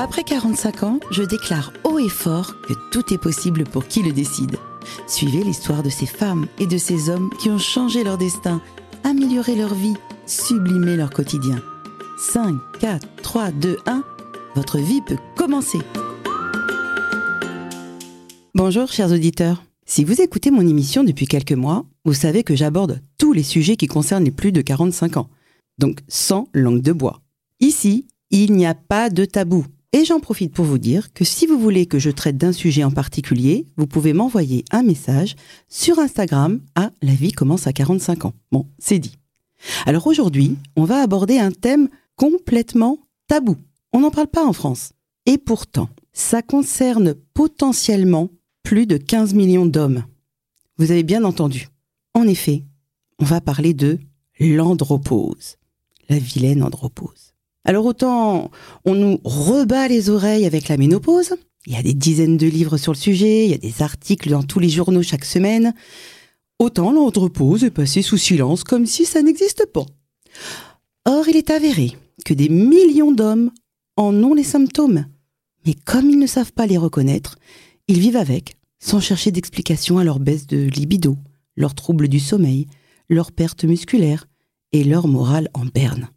Après 0.00 0.22
45 0.22 0.84
ans, 0.84 1.00
je 1.10 1.24
déclare 1.24 1.72
haut 1.82 1.98
et 1.98 2.08
fort 2.08 2.54
que 2.60 2.72
tout 2.92 3.12
est 3.12 3.18
possible 3.18 3.64
pour 3.64 3.88
qui 3.88 4.04
le 4.04 4.12
décide. 4.12 4.54
Suivez 5.08 5.42
l'histoire 5.42 5.82
de 5.82 5.90
ces 5.90 6.06
femmes 6.06 6.46
et 6.60 6.68
de 6.68 6.78
ces 6.78 7.10
hommes 7.10 7.30
qui 7.40 7.50
ont 7.50 7.58
changé 7.58 8.04
leur 8.04 8.16
destin, 8.16 8.62
amélioré 9.02 9.56
leur 9.56 9.74
vie, 9.74 9.96
sublimé 10.24 10.94
leur 10.94 11.10
quotidien. 11.10 11.60
5, 12.16 12.54
4, 12.78 13.08
3, 13.22 13.50
2, 13.50 13.78
1, 13.86 14.04
votre 14.54 14.78
vie 14.78 15.00
peut 15.04 15.18
commencer. 15.34 15.80
Bonjour 18.54 18.92
chers 18.92 19.10
auditeurs. 19.10 19.64
Si 19.84 20.04
vous 20.04 20.20
écoutez 20.20 20.52
mon 20.52 20.64
émission 20.64 21.02
depuis 21.02 21.26
quelques 21.26 21.50
mois, 21.50 21.86
vous 22.04 22.14
savez 22.14 22.44
que 22.44 22.54
j'aborde 22.54 23.02
tous 23.18 23.32
les 23.32 23.42
sujets 23.42 23.74
qui 23.74 23.88
concernent 23.88 24.24
les 24.24 24.30
plus 24.30 24.52
de 24.52 24.60
45 24.60 25.16
ans. 25.16 25.28
Donc 25.78 25.98
sans 26.06 26.46
langue 26.54 26.82
de 26.82 26.92
bois. 26.92 27.20
Ici, 27.58 28.06
il 28.30 28.52
n'y 28.52 28.64
a 28.64 28.74
pas 28.74 29.10
de 29.10 29.24
tabou. 29.24 29.66
Et 29.94 30.04
j'en 30.04 30.20
profite 30.20 30.52
pour 30.52 30.66
vous 30.66 30.76
dire 30.76 31.12
que 31.14 31.24
si 31.24 31.46
vous 31.46 31.58
voulez 31.58 31.86
que 31.86 31.98
je 31.98 32.10
traite 32.10 32.36
d'un 32.36 32.52
sujet 32.52 32.84
en 32.84 32.90
particulier, 32.90 33.66
vous 33.78 33.86
pouvez 33.86 34.12
m'envoyer 34.12 34.64
un 34.70 34.82
message 34.82 35.34
sur 35.68 35.98
Instagram 35.98 36.60
à 36.74 36.90
La 37.00 37.14
vie 37.14 37.32
commence 37.32 37.66
à 37.66 37.72
45 37.72 38.26
ans. 38.26 38.34
Bon, 38.52 38.66
c'est 38.78 38.98
dit. 38.98 39.16
Alors 39.86 40.06
aujourd'hui, 40.06 40.56
on 40.76 40.84
va 40.84 41.00
aborder 41.00 41.38
un 41.38 41.50
thème 41.50 41.88
complètement 42.16 42.98
tabou. 43.28 43.56
On 43.94 44.00
n'en 44.00 44.10
parle 44.10 44.28
pas 44.28 44.44
en 44.44 44.52
France. 44.52 44.92
Et 45.24 45.38
pourtant, 45.38 45.88
ça 46.12 46.42
concerne 46.42 47.14
potentiellement 47.32 48.28
plus 48.62 48.86
de 48.86 48.98
15 48.98 49.32
millions 49.32 49.66
d'hommes. 49.66 50.04
Vous 50.76 50.90
avez 50.90 51.02
bien 51.02 51.24
entendu. 51.24 51.68
En 52.12 52.28
effet, 52.28 52.64
on 53.18 53.24
va 53.24 53.40
parler 53.40 53.72
de 53.72 53.98
l'andropause. 54.38 55.56
La 56.10 56.18
vilaine 56.18 56.62
andropause. 56.62 57.27
Alors 57.68 57.84
autant 57.84 58.50
on 58.86 58.94
nous 58.94 59.20
rebat 59.24 59.88
les 59.88 60.08
oreilles 60.08 60.46
avec 60.46 60.68
la 60.68 60.78
ménopause, 60.78 61.34
il 61.66 61.74
y 61.74 61.76
a 61.76 61.82
des 61.82 61.92
dizaines 61.92 62.38
de 62.38 62.46
livres 62.46 62.78
sur 62.78 62.92
le 62.92 62.96
sujet, 62.96 63.44
il 63.44 63.50
y 63.50 63.54
a 63.54 63.58
des 63.58 63.82
articles 63.82 64.30
dans 64.30 64.42
tous 64.42 64.58
les 64.58 64.70
journaux 64.70 65.02
chaque 65.02 65.26
semaine, 65.26 65.74
autant 66.58 66.92
l'andropause 66.92 67.64
est 67.64 67.70
passée 67.70 68.00
sous 68.00 68.16
silence 68.16 68.64
comme 68.64 68.86
si 68.86 69.04
ça 69.04 69.20
n'existe 69.20 69.66
pas. 69.66 69.84
Or, 71.04 71.28
il 71.28 71.36
est 71.36 71.50
avéré 71.50 71.92
que 72.24 72.32
des 72.32 72.48
millions 72.48 73.12
d'hommes 73.12 73.50
en 73.98 74.14
ont 74.14 74.32
les 74.32 74.44
symptômes, 74.44 75.04
mais 75.66 75.74
comme 75.74 76.08
ils 76.08 76.18
ne 76.18 76.26
savent 76.26 76.54
pas 76.54 76.66
les 76.66 76.78
reconnaître, 76.78 77.36
ils 77.86 78.00
vivent 78.00 78.16
avec, 78.16 78.56
sans 78.78 79.00
chercher 79.00 79.30
d'explication 79.30 79.98
à 79.98 80.04
leur 80.04 80.20
baisse 80.20 80.46
de 80.46 80.56
libido, 80.56 81.18
leurs 81.54 81.74
troubles 81.74 82.08
du 82.08 82.18
sommeil, 82.18 82.66
leur 83.10 83.30
perte 83.30 83.64
musculaire 83.64 84.26
et 84.72 84.84
leur 84.84 85.06
morale 85.06 85.50
en 85.52 85.66
berne. 85.66 86.08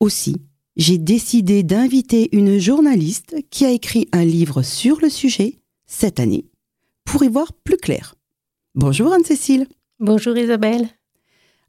Aussi, 0.00 0.36
j'ai 0.76 0.96
décidé 0.96 1.64
d'inviter 1.64 2.28
une 2.30 2.58
journaliste 2.58 3.34
qui 3.50 3.64
a 3.64 3.70
écrit 3.70 4.08
un 4.12 4.24
livre 4.24 4.62
sur 4.62 5.00
le 5.00 5.08
sujet 5.08 5.58
cette 5.86 6.20
année 6.20 6.44
pour 7.04 7.24
y 7.24 7.28
voir 7.28 7.52
plus 7.52 7.76
clair. 7.78 8.14
Bonjour 8.76 9.12
Anne-Cécile. 9.12 9.66
Bonjour 9.98 10.36
Isabelle. 10.38 10.88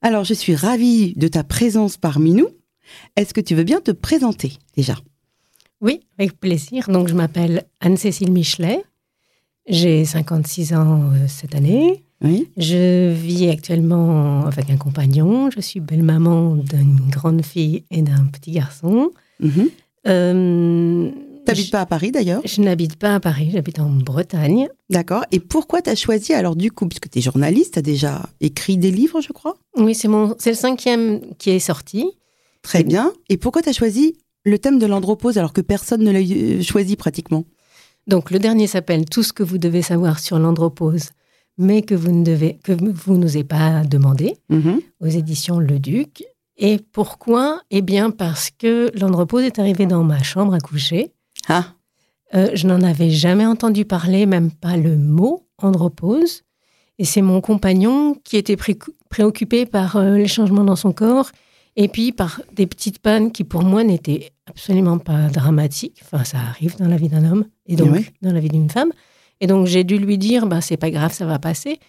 Alors, 0.04 0.26
je 0.26 0.36
suis 0.36 0.54
ravie 0.54 1.14
de 1.16 1.28
ta 1.28 1.44
présence 1.44 1.98
parmi 1.98 2.34
nous. 2.34 2.50
Est-ce 3.16 3.34
que 3.34 3.42
tu 3.42 3.56
veux 3.56 3.64
bien 3.64 3.82
te 3.82 3.92
présenter 3.92 4.54
déjà? 4.76 4.96
Oui, 5.82 6.02
avec 6.20 6.40
plaisir. 6.40 6.88
Donc, 6.88 7.08
je 7.08 7.16
m'appelle 7.16 7.66
Anne-Cécile 7.80 8.32
Michelet. 8.32 8.84
J'ai 9.68 10.06
56 10.06 10.74
ans 10.74 11.12
euh, 11.14 11.28
cette 11.28 11.56
année. 11.56 12.06
Oui. 12.22 12.50
Je 12.58 13.12
vis 13.14 13.50
actuellement 13.50 14.46
avec 14.46 14.70
un 14.70 14.78
compagnon. 14.78 15.50
Je 15.52 15.62
suis 15.62 15.80
belle-maman 15.80 16.56
d'une 16.56 17.00
grande 17.10 17.44
fille 17.44 17.84
et 17.92 18.02
d'un 18.02 18.26
petit 18.26 18.52
garçon. 18.52 19.12
Mhm. 19.40 19.70
Euh, 20.08 21.12
T'habites 21.46 21.72
pas 21.72 21.82
à 21.82 21.86
Paris 21.86 22.12
d'ailleurs? 22.12 22.42
Je 22.46 22.62
n'habite 22.62 22.96
pas 22.98 23.16
à 23.16 23.20
Paris, 23.20 23.50
j'habite 23.52 23.80
en 23.80 23.90
Bretagne. 23.90 24.68
D'accord. 24.90 25.24
Et 25.32 25.40
pourquoi 25.40 25.82
t'as 25.82 25.96
choisi 25.96 26.34
alors 26.34 26.56
du 26.56 26.72
coup, 26.72 26.88
puisque 26.88 27.10
t'es 27.10 27.22
journaliste, 27.22 27.76
t'as 27.76 27.82
déjà 27.82 28.22
écrit 28.40 28.78
des 28.78 28.92
livres, 28.92 29.22
je 29.22 29.32
crois? 29.32 29.58
Oui, 29.78 29.96
c'est 29.96 30.08
mon, 30.08 30.36
c'est 30.38 30.52
le 30.52 30.56
cinquième 30.56 31.22
qui 31.38 31.50
est 31.50 31.60
sorti. 31.60 32.06
Très 32.62 32.84
bien. 32.84 33.14
Et 33.30 33.38
pourquoi 33.38 33.62
t'as 33.62 33.74
choisi 33.74 34.18
le 34.44 34.60
thème 34.60 34.80
de 34.80 34.86
l'andropause 34.86 35.38
alors 35.38 35.54
que 35.54 35.62
personne 35.62 36.04
ne 36.04 36.12
l'a 36.12 36.20
euh, 36.20 36.62
choisi 36.62 36.96
pratiquement? 36.96 37.46
Donc, 38.08 38.32
le 38.32 38.40
dernier 38.40 38.68
s'appelle 38.68 39.06
Tout 39.06 39.24
ce 39.24 39.34
que 39.34 39.44
vous 39.44 39.58
devez 39.58 39.82
savoir 39.82 40.20
sur 40.20 40.38
l'andropause, 40.40 41.10
mais 41.60 41.84
que 41.84 41.94
vous 41.94 42.12
ne 42.12 42.24
devez, 42.24 42.58
que 42.64 42.72
vous 42.72 43.18
nous 43.18 43.28
avez 43.36 43.44
pas 43.44 43.84
demandé. 43.84 44.36
Mhm. 44.50 44.80
aux 45.02 45.08
éditions 45.08 45.60
Le 45.60 45.78
Duc. 45.78 46.24
Et 46.58 46.80
pourquoi? 46.92 47.62
Eh 47.70 47.82
bien 47.82 48.10
parce 48.10 48.50
que 48.50 48.90
l'andropause 49.00 49.44
est 49.44 49.60
arrivé 49.60 49.86
dans 49.86 50.04
ma 50.04 50.24
chambre 50.24 50.54
à 50.56 50.60
coucher. 50.60 51.12
Ah, 51.48 51.66
Euh, 52.36 52.50
je 52.54 52.68
n'en 52.68 52.82
avais 52.82 53.10
jamais 53.10 53.46
entendu 53.46 53.86
parler, 53.86 54.26
même 54.28 54.52
pas 54.52 54.78
le 54.78 54.96
mot 54.98 55.48
andropause. 55.58 56.44
Et 57.00 57.06
c'est 57.06 57.22
mon 57.24 57.42
compagnon 57.42 58.14
qui 58.24 58.38
était 58.38 58.56
pré- 58.58 58.78
préoccupé 59.10 59.66
par 59.66 59.96
euh, 59.96 60.16
les 60.18 60.28
changements 60.28 60.64
dans 60.66 60.76
son 60.76 60.92
corps 60.94 61.32
et 61.76 61.88
puis 61.88 62.12
par 62.12 62.42
des 62.54 62.68
petites 62.68 63.00
pannes 63.00 63.32
qui 63.32 63.44
pour 63.46 63.64
moi 63.64 63.84
n'étaient 63.84 64.32
absolument 64.48 65.00
pas 65.00 65.28
dramatiques. 65.30 66.02
Enfin, 66.04 66.24
ça 66.24 66.38
arrive 66.40 66.76
dans 66.78 66.88
la 66.88 66.98
vie 66.98 67.10
d'un 67.10 67.24
homme 67.32 67.46
et 67.66 67.76
donc 67.76 67.90
dans 68.22 68.34
la 68.34 68.40
vie 68.42 68.50
d'une 68.50 68.70
femme. 68.70 68.92
Et 69.42 69.48
donc 69.48 69.68
j'ai 69.68 69.84
dû 69.84 69.98
lui 69.98 70.18
dire, 70.18 70.48
bah, 70.48 70.62
c'est 70.62 70.78
pas 70.78 70.92
grave, 70.92 71.14
ça 71.14 71.26
va 71.26 71.40
passer. 71.40 71.80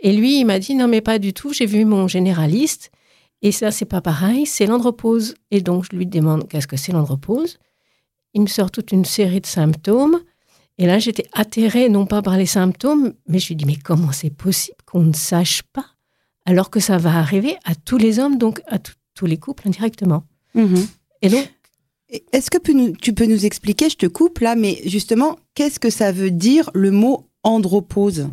Et 0.00 0.12
lui, 0.12 0.40
il 0.40 0.44
m'a 0.44 0.58
dit, 0.58 0.74
non 0.74 0.88
mais 0.88 1.00
pas 1.00 1.18
du 1.18 1.32
tout, 1.32 1.52
j'ai 1.52 1.66
vu 1.66 1.84
mon 1.84 2.06
généraliste 2.08 2.90
et 3.42 3.52
ça, 3.52 3.70
c'est 3.70 3.84
pas 3.84 4.00
pareil, 4.00 4.46
c'est 4.46 4.66
l'andropause. 4.66 5.34
Et 5.50 5.60
donc 5.60 5.84
je 5.90 5.96
lui 5.96 6.06
demande, 6.06 6.48
qu'est-ce 6.48 6.66
que 6.66 6.76
c'est 6.76 6.92
l'andropause? 6.92 7.58
Il 8.34 8.42
me 8.42 8.46
sort 8.46 8.70
toute 8.70 8.92
une 8.92 9.04
série 9.04 9.40
de 9.40 9.46
symptômes. 9.46 10.20
Et 10.76 10.86
là, 10.86 10.98
j'étais 10.98 11.26
atterrée, 11.32 11.88
non 11.88 12.06
pas 12.06 12.22
par 12.22 12.36
les 12.36 12.46
symptômes, 12.46 13.14
mais 13.26 13.38
je 13.38 13.48
lui 13.48 13.56
dis, 13.56 13.64
mais 13.64 13.76
comment 13.76 14.12
c'est 14.12 14.30
possible 14.30 14.76
qu'on 14.86 15.02
ne 15.02 15.12
sache 15.12 15.62
pas 15.72 15.86
alors 16.46 16.70
que 16.70 16.80
ça 16.80 16.98
va 16.98 17.18
arriver 17.18 17.56
à 17.64 17.74
tous 17.74 17.98
les 17.98 18.18
hommes, 18.18 18.38
donc 18.38 18.62
à 18.68 18.78
tous 18.78 19.26
les 19.26 19.36
couples 19.36 19.66
indirectement? 19.66 20.24
Mhm. 20.54 20.86
Et 21.22 21.28
donc, 21.28 21.48
Est-ce 22.32 22.50
que 22.50 22.58
tu 23.00 23.12
peux 23.12 23.26
nous 23.26 23.44
expliquer, 23.44 23.90
je 23.90 23.96
te 23.96 24.06
coupe 24.06 24.38
là, 24.38 24.54
mais 24.54 24.80
justement, 24.86 25.38
qu'est-ce 25.54 25.78
que 25.78 25.90
ça 25.90 26.10
veut 26.12 26.30
dire 26.30 26.70
le 26.74 26.90
mot 26.90 27.26
andropause? 27.42 28.28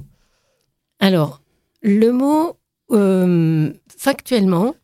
Alors, 0.99 1.41
le 1.81 2.11
mot, 2.11 2.55
euh, 2.91 3.71
factuellement, 3.97 4.75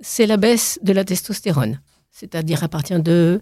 c'est 0.00 0.26
la 0.26 0.36
baisse 0.36 0.78
de 0.82 0.92
la 0.92 1.04
testostérone. 1.04 1.80
C'est-à-dire 2.10 2.62
à 2.64 2.68
partir 2.68 3.00
de 3.02 3.40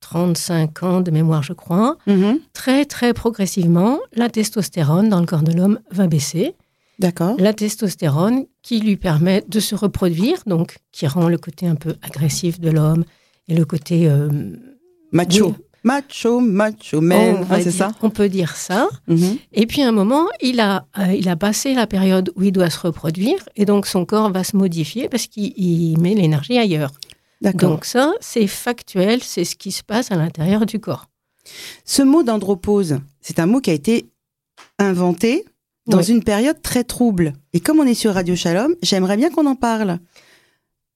35 0.00 0.82
ans 0.82 1.00
de 1.00 1.10
mémoire, 1.10 1.42
je 1.42 1.52
crois, 1.52 1.96
Mhm. 2.06 2.40
très, 2.52 2.84
très 2.84 3.14
progressivement, 3.14 3.98
la 4.14 4.28
testostérone 4.28 5.08
dans 5.08 5.20
le 5.20 5.26
corps 5.26 5.42
de 5.42 5.52
l'homme 5.52 5.78
va 5.90 6.06
baisser. 6.06 6.54
D'accord. 6.98 7.36
la 7.38 7.52
testostérone 7.52 8.46
qui 8.62 8.80
lui 8.80 8.96
permet 8.96 9.44
de 9.48 9.60
se 9.60 9.74
reproduire, 9.74 10.38
donc 10.46 10.78
qui 10.92 11.06
rend 11.06 11.28
le 11.28 11.36
côté 11.36 11.66
un 11.66 11.74
peu 11.74 11.94
agressif 12.00 12.58
de 12.58 12.70
l'homme 12.70 13.04
et 13.48 13.54
le 13.54 13.64
côté 13.64 14.08
euh, 14.08 14.28
Macho. 15.12 15.48
oui, 15.48 15.54
Macho, 15.84 16.40
macho 16.40 17.00
man, 17.00 17.46
Ah, 17.48 17.60
c'est 17.60 17.70
ça 17.70 17.92
on 18.02 18.10
peut 18.10 18.28
dire 18.28 18.56
ça. 18.56 18.88
Mhm. 19.06 19.36
Et 19.52 19.66
puis 19.66 19.82
à 19.82 19.88
un 19.88 19.92
moment, 19.92 20.26
il 20.40 20.58
a, 20.58 20.86
euh, 20.98 21.12
il 21.14 21.28
a 21.28 21.36
passé 21.36 21.74
la 21.74 21.86
période 21.86 22.32
où 22.34 22.42
il 22.42 22.50
doit 22.50 22.70
se 22.70 22.80
reproduire 22.80 23.38
et 23.54 23.64
donc 23.64 23.86
son 23.86 24.04
corps 24.04 24.32
va 24.32 24.42
se 24.42 24.56
modifier 24.56 25.08
parce 25.08 25.26
qu'il 25.28 25.52
il 25.56 25.96
met 26.00 26.14
l'énergie 26.14 26.58
ailleurs. 26.58 26.90
Donc 27.42 27.84
ça, 27.84 28.12
c'est 28.20 28.46
factuel, 28.48 29.22
c'est 29.22 29.44
ce 29.44 29.54
qui 29.54 29.70
se 29.70 29.84
passe 29.84 30.10
à 30.10 30.16
l'intérieur 30.16 30.66
du 30.66 30.80
corps. 30.80 31.06
Ce 31.84 32.02
mot 32.02 32.24
d'andropause, 32.24 32.98
c'est 33.20 33.38
un 33.38 33.46
mot 33.46 33.60
qui 33.60 33.70
a 33.70 33.74
été 33.74 34.06
inventé 34.80 35.44
dans 35.86 35.98
Oui. 35.98 36.06
une 36.10 36.24
période 36.24 36.60
très 36.62 36.82
trouble. 36.82 37.34
Et 37.52 37.60
comme 37.60 37.78
on 37.78 37.86
est 37.86 37.94
sur 37.94 38.14
Radio 38.14 38.34
Shalom, 38.34 38.74
j'aimerais 38.82 39.16
bien 39.16 39.30
qu'on 39.30 39.46
en 39.46 39.54
parle. 39.54 40.00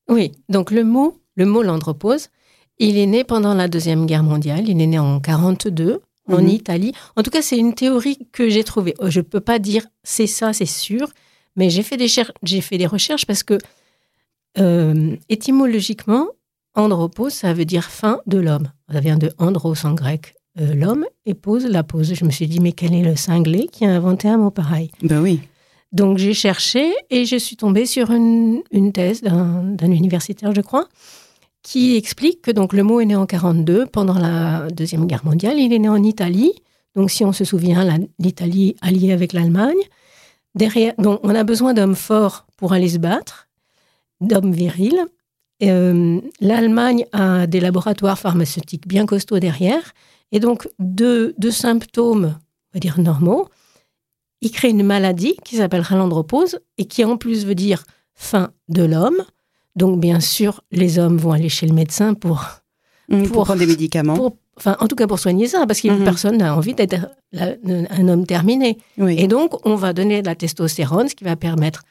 Oui, 0.09 0.33
donc 0.49 0.73
le 0.73 0.83
mot, 0.83 1.17
le 1.37 1.47
mot 1.47 1.63
l'andropause, 1.63 2.31
il 2.81 2.99
est 2.99 3.07
né 3.07 3.23
pendant 3.25 3.55
la 3.55 3.69
Deuxième 3.69 4.07
Guerre 4.07 4.25
mondiale, 4.25 4.69
il 4.69 4.81
est 4.81 4.87
né 4.87 4.99
en 4.99 5.21
42 5.21 6.01
en 6.29 6.39
Mhm. 6.43 6.49
Italie. 6.49 6.93
En 7.17 7.23
tout 7.23 7.31
cas, 7.31 7.43
c'est 7.43 7.57
une 7.59 7.75
théorie 7.75 8.19
que 8.33 8.49
j'ai 8.49 8.65
trouvée. 8.65 8.95
Euh, 9.01 9.11
Je 9.11 9.21
ne 9.21 9.25
peux 9.25 9.41
pas 9.41 9.59
dire 9.59 9.87
c'est 10.03 10.27
ça, 10.27 10.53
c'est 10.53 10.67
sûr, 10.67 11.09
mais 11.57 11.71
j'ai 11.71 11.83
fait, 11.83 11.97
des 11.97 12.09
cher- 12.09 12.33
j'ai 12.43 12.61
fait 12.61 12.79
des 12.79 12.87
recherches 12.87 13.27
parce 13.27 13.43
que 13.43 13.59
euh, 14.59 15.17
étymologiquement, 15.29 16.27
andropause, 16.75 17.33
ça 17.33 17.53
veut 17.53 17.65
dire 17.65 17.85
fin 17.91 18.21
de 18.27 18.39
l'homme. 18.39 18.71
Ça 18.93 19.01
vient 19.01 19.17
de 19.17 19.31
andros 19.39 19.85
en 19.85 19.95
grec, 19.95 20.35
euh, 20.61 20.75
l'homme, 20.75 21.05
et 21.27 21.35
pose, 21.35 21.67
la 21.67 21.83
pose. 21.83 22.15
Je 22.15 22.25
me 22.25 22.31
suis 22.31 22.47
dit, 22.49 22.61
mais 22.61 22.73
quel 22.73 22.95
est 22.95 23.03
le 23.03 23.17
cinglé 23.17 23.67
qui 23.71 23.85
a 23.85 23.91
inventé 23.91 24.29
un 24.29 24.39
mot 24.39 24.51
pareil? 24.51 24.91
Ben 25.03 25.21
oui. 25.21 25.41
donc 25.93 26.19
j'ai 26.19 26.35
cherché 26.35 26.93
et 27.11 27.25
je 27.25 27.37
suis 27.37 27.57
tombée 27.57 27.87
sur 27.87 28.11
une, 28.13 28.63
une 28.71 28.93
thèse 28.93 29.23
d'un 29.23 29.63
d'un 29.65 29.91
universitaire, 29.91 30.53
je 30.55 30.61
crois, 30.61 30.87
qui 31.63 31.97
explique 31.97 32.43
que 32.43 32.51
donc 32.51 32.73
le 32.73 32.83
mot 32.83 33.01
est 33.01 33.07
né 33.07 33.17
en 33.17 33.27
42 33.27 33.87
pendant 33.87 34.19
la 34.19 34.69
deuxième 34.71 35.07
guerre 35.07 35.25
mondiale. 35.25 35.59
Il 35.59 35.73
est 35.73 35.79
né 35.79 35.89
en 35.89 36.03
Italie. 36.03 36.53
Donc 36.95 37.11
si 37.11 37.25
on 37.25 37.33
se 37.33 37.45
souvient, 37.45 37.87
l'Italie 38.19 38.77
alliée 38.81 39.13
avec 39.13 39.33
l'Allemagne. 39.33 39.79
Derrière, 40.55 40.95
donc 40.99 41.21
on 41.23 41.35
a 41.35 41.45
besoin 41.45 41.75
d'hommes 41.75 41.95
forts 41.95 42.47
pour 42.57 42.73
aller 42.73 42.89
se 42.89 42.99
battre, 42.99 43.49
d'hommes 44.21 44.53
virils. 44.53 45.07
Euh, 45.63 46.21
L'Allemagne 46.41 47.07
a 47.13 47.47
des 47.47 47.61
laboratoires 47.61 48.19
pharmaceutiques 48.19 48.89
bien 48.89 49.07
costauds 49.07 49.39
derrière. 49.39 49.93
Et 50.33 50.41
donc, 50.41 50.69
deux, 50.79 51.35
deux 51.39 51.51
symptômes, 51.51 52.37
on 52.37 52.75
va 52.75 52.81
dire 52.81 52.99
normaux, 53.01 53.49
il 54.41 54.51
crée 54.51 54.71
une 54.71 54.85
maladie 54.85 55.37
qui 55.45 55.57
s'appellera 55.57 55.97
l'andropause 55.97 56.59
et 56.79 56.87
qui 56.87 57.05
en 57.05 57.17
plus 57.17 57.45
veut 57.45 57.55
dire 57.55 57.85
fin 58.15 58.51
de 58.69 58.83
l'homme. 58.83 59.23
Donc, 59.77 60.01
bien 60.01 60.21
sûr, 60.21 60.63
les 60.73 60.99
hommes 60.99 61.17
vont 61.17 61.33
aller 61.33 61.49
chez 61.49 61.67
le 61.67 61.73
médecin 61.75 62.15
pour, 62.15 62.45
Mmh, 63.09 63.25
pour, 63.29 63.45
prendre 63.45 63.59
des 63.61 63.67
médicaments. 63.67 64.15
pour- 64.15 64.37
enfin, 64.57 64.77
en 64.81 64.87
tout 64.87 64.95
cas 64.97 65.07
pour 65.07 65.19
soigner 65.19 65.49
ça, 65.49 65.67
parce 65.67 65.81
que 65.81 65.89
Mhm. 65.89 66.05
personne 66.05 66.37
n'a 66.39 66.57
envie 66.57 66.75
d'être 66.75 67.09
un 67.37 68.09
homme 68.09 68.27
terminé. 68.27 68.79
oui. 68.99 69.17
Et 69.19 69.27
donc, 69.29 69.65
on 69.67 69.75
va 69.75 69.93
donner 69.93 70.23
de 70.23 70.27
la 70.27 70.35
testostérone, 70.35 71.09
ce 71.09 71.15
qui 71.15 71.25
va 71.25 71.37
permettre 71.37 71.83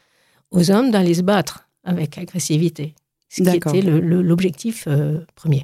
aux 0.51 0.71
hommes 0.71 0.91
d'aller 0.91 1.13
se 1.15 1.21
battre 1.21 1.67
avec 1.83 2.17
agressivité. 2.17 2.95
Ce 3.29 3.43
qui 3.43 3.49
était 3.57 3.81
l'objectif 3.81 4.85
euh, 4.87 5.19
premier. 5.35 5.63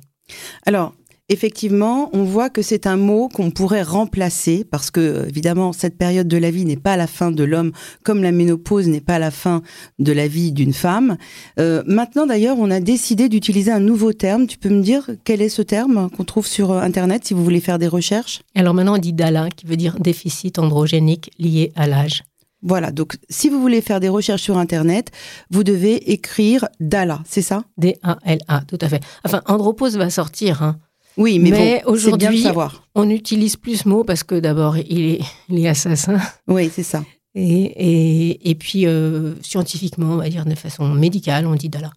Alors, 0.66 0.94
effectivement, 1.30 2.10
on 2.13 2.24
voit 2.24 2.50
que 2.50 2.62
c'est 2.62 2.88
un 2.88 2.98
mot 2.98 3.30
qu'on 3.30 3.51
pourrait 3.51 3.83
remplacer 3.83 4.63
parce 4.69 4.92
que, 4.92 5.25
évidemment, 5.27 5.74
cette 5.74 5.98
période 5.98 6.27
de 6.27 6.38
la 6.38 6.51
vie 6.51 6.66
n'est 6.66 6.77
pas 6.77 6.98
la 6.98 7.07
fin 7.07 7.31
de 7.31 7.44
l'homme, 7.44 7.72
comme 8.04 8.22
la 8.22 8.31
ménopause 8.31 8.88
n'est 8.88 9.01
pas 9.01 9.19
la 9.19 9.31
fin 9.31 9.62
de 10.00 10.12
la 10.12 10.27
vie 10.27 10.51
d'une 10.51 10.74
femme. 10.74 11.18
Euh, 11.60 11.83
maintenant, 11.88 12.25
d'ailleurs, 12.25 12.57
on 12.60 12.69
a 12.72 12.80
décidé 12.80 13.30
d'utiliser 13.30 13.72
un 13.72 13.80
nouveau 13.80 14.13
terme. 14.13 14.48
Tu 14.48 14.57
peux 14.57 14.69
me 14.69 14.81
dire 14.81 15.10
quel 15.24 15.42
est 15.42 15.50
ce 15.50 15.62
terme 15.62 16.10
qu'on 16.10 16.24
trouve 16.24 16.48
sur 16.48 16.72
euh, 16.72 16.81
Internet 16.81 17.25
si 17.25 17.33
vous 17.33 17.44
voulez 17.44 17.62
faire 17.62 17.80
des 17.80 17.88
recherches? 17.88 18.42
Alors 18.56 18.74
maintenant, 18.74 18.95
on 18.95 19.00
dit 19.00 19.13
DALA, 19.13 19.50
qui 19.50 19.66
veut 19.66 19.78
dire 19.78 20.00
déficit 20.00 20.60
androgénique 20.60 21.31
lié 21.39 21.71
à 21.75 21.88
l'âge. 21.88 22.24
Voilà, 22.62 22.92
donc 22.92 23.18
si 23.30 23.50
vous 23.50 23.62
voulez 23.62 23.80
faire 23.81 24.00
des 24.00 24.10
recherches 24.10 24.42
sur 24.42 24.57
Internet, 24.57 25.12
vous 25.51 25.63
devez 25.63 26.12
écrire 26.12 26.68
DALA, 26.80 27.21
c'est 27.28 27.44
ça? 27.44 27.63
D-A-L-A, 27.78 28.62
tout 28.68 28.80
à 28.81 28.89
fait. 28.89 29.04
Enfin, 29.24 29.42
andropause 29.45 29.98
va 29.98 30.10
sortir. 30.10 30.63
hein. 30.63 30.80
Oui, 31.18 31.40
mais, 31.40 31.82
bon, 31.86 31.92
aujourd'hui-. 31.94 32.46
On 32.94 33.06
n'utilise 33.06 33.56
plus 33.56 33.78
ce 33.78 33.90
mot 33.90 34.04
parce 34.04 34.24
que 34.24 34.40
d'abord, 34.40 34.78
il 34.78 35.02
est, 35.12 35.22
il 35.50 35.60
est 35.60 35.68
assassin. 35.68 36.20
Oui, 36.48 36.70
c'est 36.74 36.84
ça. 36.84 37.04
Et, 37.36 37.44
et, 37.44 38.50
et 38.50 38.56
puis, 38.56 38.86
euh, 38.86 39.34
scientifiquement, 39.42 40.12
on 40.14 40.18
va 40.18 40.30
dire 40.30 40.46
de 40.46 40.56
façon 40.56 40.88
médicale, 40.90 41.48
on 41.48 41.56
dit 41.56 41.70
DALA. 41.70 41.92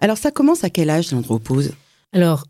Alors, 0.00 0.18
ça 0.18 0.30
commence 0.30 0.64
à 0.64 0.70
quel 0.70 0.90
âge 0.90 1.10
l'andropause? 1.12 1.72
Alors, 2.12 2.44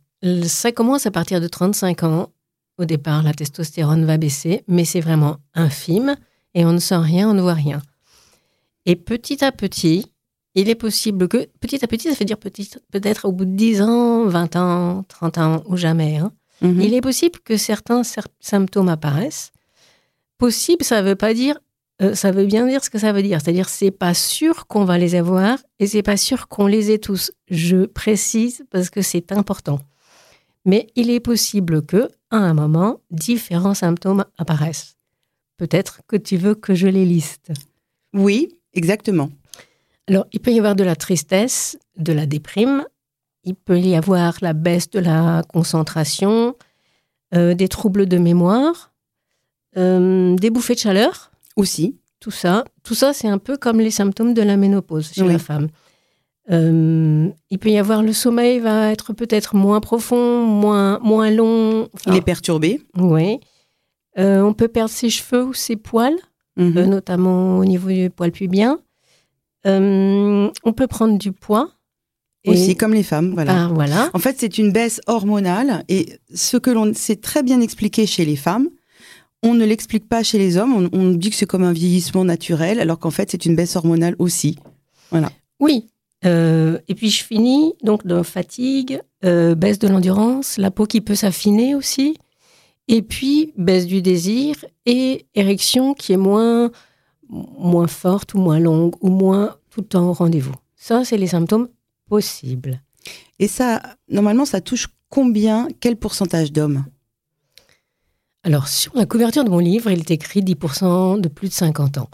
ça 0.45 0.73
commence 0.73 1.07
à 1.07 1.11
partir 1.11 1.41
de 1.41 1.49
35 1.49 2.03
ans. 2.05 2.33
Au 2.79 2.85
départ, 2.85 3.23
la 3.23 3.33
testostérone 3.33 4.05
va 4.05 4.19
baisser, 4.19 4.63
mais 4.69 4.85
c'est 4.85 5.01
vraiment 5.01 5.39
infime 5.55 6.17
et 6.55 6.65
on 6.65 6.73
ne 6.73 6.79
sent 6.79 6.99
rien, 6.99 7.31
on 7.31 7.35
ne 7.35 7.43
voit 7.43 7.55
rien. 7.55 7.83
Et 8.87 8.95
petit 8.95 9.45
à 9.45 9.53
petit, 9.53 10.07
il 10.61 10.69
est 10.69 10.75
possible 10.75 11.29
que, 11.29 11.47
petit 11.61 11.85
à 11.85 11.89
petit, 11.89 12.09
ça 12.09 12.15
veut 12.19 12.25
dire 12.25 12.39
peut-être 12.39 13.25
au 13.27 13.33
bout 13.33 13.45
de 13.45 13.53
10 13.57 13.83
ans, 13.83 14.27
20 14.27 14.57
ans, 14.57 15.05
30 15.09 15.39
ans 15.39 15.63
ou 15.67 15.77
jamais, 15.77 16.17
hein, 16.19 16.33
Mhm. 16.63 16.81
il 16.81 16.95
est 16.95 17.01
possible 17.01 17.39
que 17.45 17.57
certains 17.57 18.03
cer- 18.03 18.27
symptômes 18.41 18.89
apparaissent. 18.89 19.53
Possible, 20.39 20.85
ça 20.85 21.03
veut 21.03 21.17
pas 21.17 21.35
dire, 21.35 21.59
euh, 22.03 22.15
ça 22.15 22.31
veut 22.31 22.47
bien 22.47 22.67
dire 22.67 22.85
ce 22.85 22.91
que 22.91 22.99
ça 22.99 23.13
veut 23.13 23.23
dire. 23.23 23.41
C'est-à-dire, 23.41 23.69
c'est 23.69 23.91
pas 23.91 24.15
sûr 24.15 24.67
qu'on 24.67 24.85
va 24.85 24.99
les 24.99 25.15
avoir 25.15 25.59
et 25.81 25.87
c'est 25.87 26.03
pas 26.03 26.17
sûr 26.17 26.49
qu'on 26.49 26.67
les 26.67 26.91
ait 26.93 26.99
tous. 26.99 27.33
Je 27.49 27.87
précise 27.87 28.65
parce 28.71 28.89
que 28.91 29.03
c'est 29.03 29.33
important. 29.33 29.81
Mais 30.65 30.89
il 30.97 31.11
est 31.11 31.21
possible 31.21 31.85
que, 31.85 32.09
à 32.31 32.37
un 32.37 32.55
moment, 32.55 33.01
différents 33.11 33.75
symptômes 33.75 34.25
apparaissent. 34.37 34.97
Peut-être 35.57 36.01
que 36.07 36.17
tu 36.17 36.37
veux 36.37 36.55
que 36.55 36.75
je 36.75 36.87
les 36.87 37.05
liste. 37.05 37.51
Oui, 38.15 38.49
exactement. 38.75 39.31
Alors, 40.09 40.27
il 40.33 40.41
peut 40.41 40.51
y 40.53 40.59
avoir 40.59 40.75
de 40.75 40.85
la 40.85 40.97
tristesse, 40.97 41.79
de 41.97 42.13
la 42.13 42.27
déprime, 42.27 42.85
il 43.45 43.55
peut 43.55 43.79
y 43.79 43.95
avoir 43.95 44.37
la 44.41 44.53
baisse 44.53 44.91
de 44.91 44.99
la 45.01 45.43
concentration, 45.53 46.55
euh, 47.35 47.55
des 47.55 47.69
troubles 47.69 48.07
de 48.07 48.19
mémoire, 48.19 48.93
euh, 49.77 50.35
des 50.37 50.51
bouffées 50.51 50.75
de 50.75 50.79
chaleur, 50.81 51.31
Aussi. 51.57 51.97
tout 52.21 52.31
ça. 52.31 52.65
Tout 52.83 52.95
ça, 52.95 53.13
c'est 53.13 53.29
un 53.29 53.39
peu 53.39 53.57
comme 53.59 53.81
les 53.81 53.91
symptômes 53.91 54.35
de 54.35 54.43
la 54.43 54.57
ménopause 54.57 55.13
chez 55.13 55.23
Oui. 55.23 55.33
la 55.33 55.39
femme. 55.39 55.69
Euh, 56.51 57.29
il 57.51 57.59
peut 57.59 57.69
y 57.69 57.77
avoir 57.79 58.03
le 58.03 58.15
sommeil 58.15 58.59
va 58.61 58.91
être 58.91 59.13
peut-être 59.13 59.55
moins 59.55 59.81
profond, 59.81 60.43
moins, 60.47 60.99
moins 61.01 61.31
long. 61.31 61.89
Enfin, 61.93 62.13
Il 62.13 62.17
est 62.17 62.23
perturbé. 62.23 62.81
Oui. 62.97 63.39
On 64.17 64.53
peut 64.55 64.67
perdre 64.69 64.91
ses 64.91 65.11
cheveux 65.11 65.45
ou 65.45 65.53
ses 65.55 65.77
poils 65.77 66.17
Mhm. 66.57 66.77
euh, 66.77 66.87
notamment 66.87 67.59
au 67.59 67.65
niveau 67.65 67.89
du 67.89 68.11
poil 68.11 68.33
pubien. 68.33 68.81
Euh, 69.69 70.51
on 70.65 70.73
peut 70.73 70.87
prendre 70.87 71.19
du 71.19 71.33
poids. 71.33 71.71
Et- 72.45 72.51
Aussi, 72.51 72.77
comme 72.77 72.95
les 72.95 73.03
femmes, 73.03 73.33
voilà. 73.35 73.65
Ah, 73.67 73.71
voilà. 73.73 74.11
En 74.15 74.19
fait, 74.19 74.37
c'est 74.39 74.59
une 74.59 74.73
baisse 74.73 75.01
hormonale 75.07 75.85
et 75.89 76.19
ce 76.35 76.57
que 76.57 76.71
l'on 76.71 76.95
sait 76.95 77.17
très 77.17 77.43
bien 77.43 77.61
expliquer 77.61 78.07
chez 78.07 78.25
les 78.25 78.37
femmes, 78.37 78.69
on 79.43 79.55
ne 79.55 79.65
l'explique 79.65 80.09
pas 80.09 80.23
chez 80.23 80.39
les 80.39 80.57
hommes. 80.57 80.73
On, 80.93 80.99
on 80.99 81.11
dit 81.11 81.31
que 81.31 81.37
c'est 81.37 81.47
comme 81.47 81.65
un 81.65 81.73
vieillissement 81.73 82.25
naturel, 82.25 82.81
alors 82.81 82.99
qu'en 82.99 83.11
fait, 83.11 83.31
c'est 83.31 83.45
une 83.47 83.55
baisse 83.57 83.77
hormonale 83.77 84.17
aussi. 84.19 84.59
Oui. 85.61 85.89
Euh, 86.25 86.79
et 86.89 86.95
puis 86.97 87.11
je 87.11 87.23
finis 87.25 87.75
donc 87.85 88.05
de 88.07 88.23
fatigue, 88.23 89.01
euh, 89.25 89.55
baisse 89.55 89.79
de 89.79 89.87
l'endurance, 89.87 90.57
la 90.59 90.71
peau 90.73 90.87
qui 90.87 91.01
peut 91.01 91.15
s'affiner 91.15 91.77
aussi, 91.77 92.17
et 92.89 93.03
puis 93.03 93.53
baisse 93.57 93.87
du 93.87 94.03
désir 94.03 94.57
et 94.87 95.27
érection 95.37 95.95
qui 95.95 96.13
est 96.13 96.17
moins 96.17 96.71
moins 97.29 97.87
forte 97.87 98.35
ou 98.35 98.39
moins 98.39 98.59
longue 98.59 98.95
ou 99.01 99.11
moins 99.11 99.55
tout 99.79 99.83
le 99.83 99.89
temps 99.89 100.09
au 100.09 100.13
rendez-vous. 100.13 100.55
Ça, 100.75 101.05
c'est 101.05 101.17
les 101.17 101.29
symptômes 101.29 101.69
possibles. 102.09 102.83
Et 103.39 103.47
ça, 103.47 103.81
normalement, 104.09 104.45
ça 104.45 104.61
touche 104.61 104.89
combien, 105.09 105.69
quel 105.79 105.95
pourcentage 105.95 106.51
d'hommes? 106.51 106.85
Alors, 108.43 108.67
sur 108.67 108.97
la 108.97 109.07
couverture 109.07 109.45
de 109.45 109.51
mon 109.51 109.61
livre, 109.61 109.89
il 109.89 110.01
est 110.01 110.11
écrit 110.11 110.43
10% 110.43 111.21
de 111.21 111.29
plus 111.29 111.49
de 111.49 111.53
50 111.53 111.99
ans. 111.99 112.11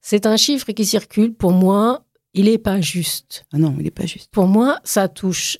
C'est 0.00 0.24
un 0.24 0.36
chiffre 0.36 0.70
qui 0.70 0.86
circule. 0.86 1.34
Pour 1.34 1.50
moi, 1.50 2.04
il 2.32 2.44
n'est 2.44 2.58
pas 2.58 2.80
juste. 2.80 3.44
Ah 3.52 3.58
non, 3.58 3.74
il 3.78 3.82
n'est 3.82 3.90
pas 3.90 4.06
juste. 4.06 4.30
Pour 4.30 4.46
moi, 4.46 4.78
ça 4.84 5.08
touche, 5.08 5.58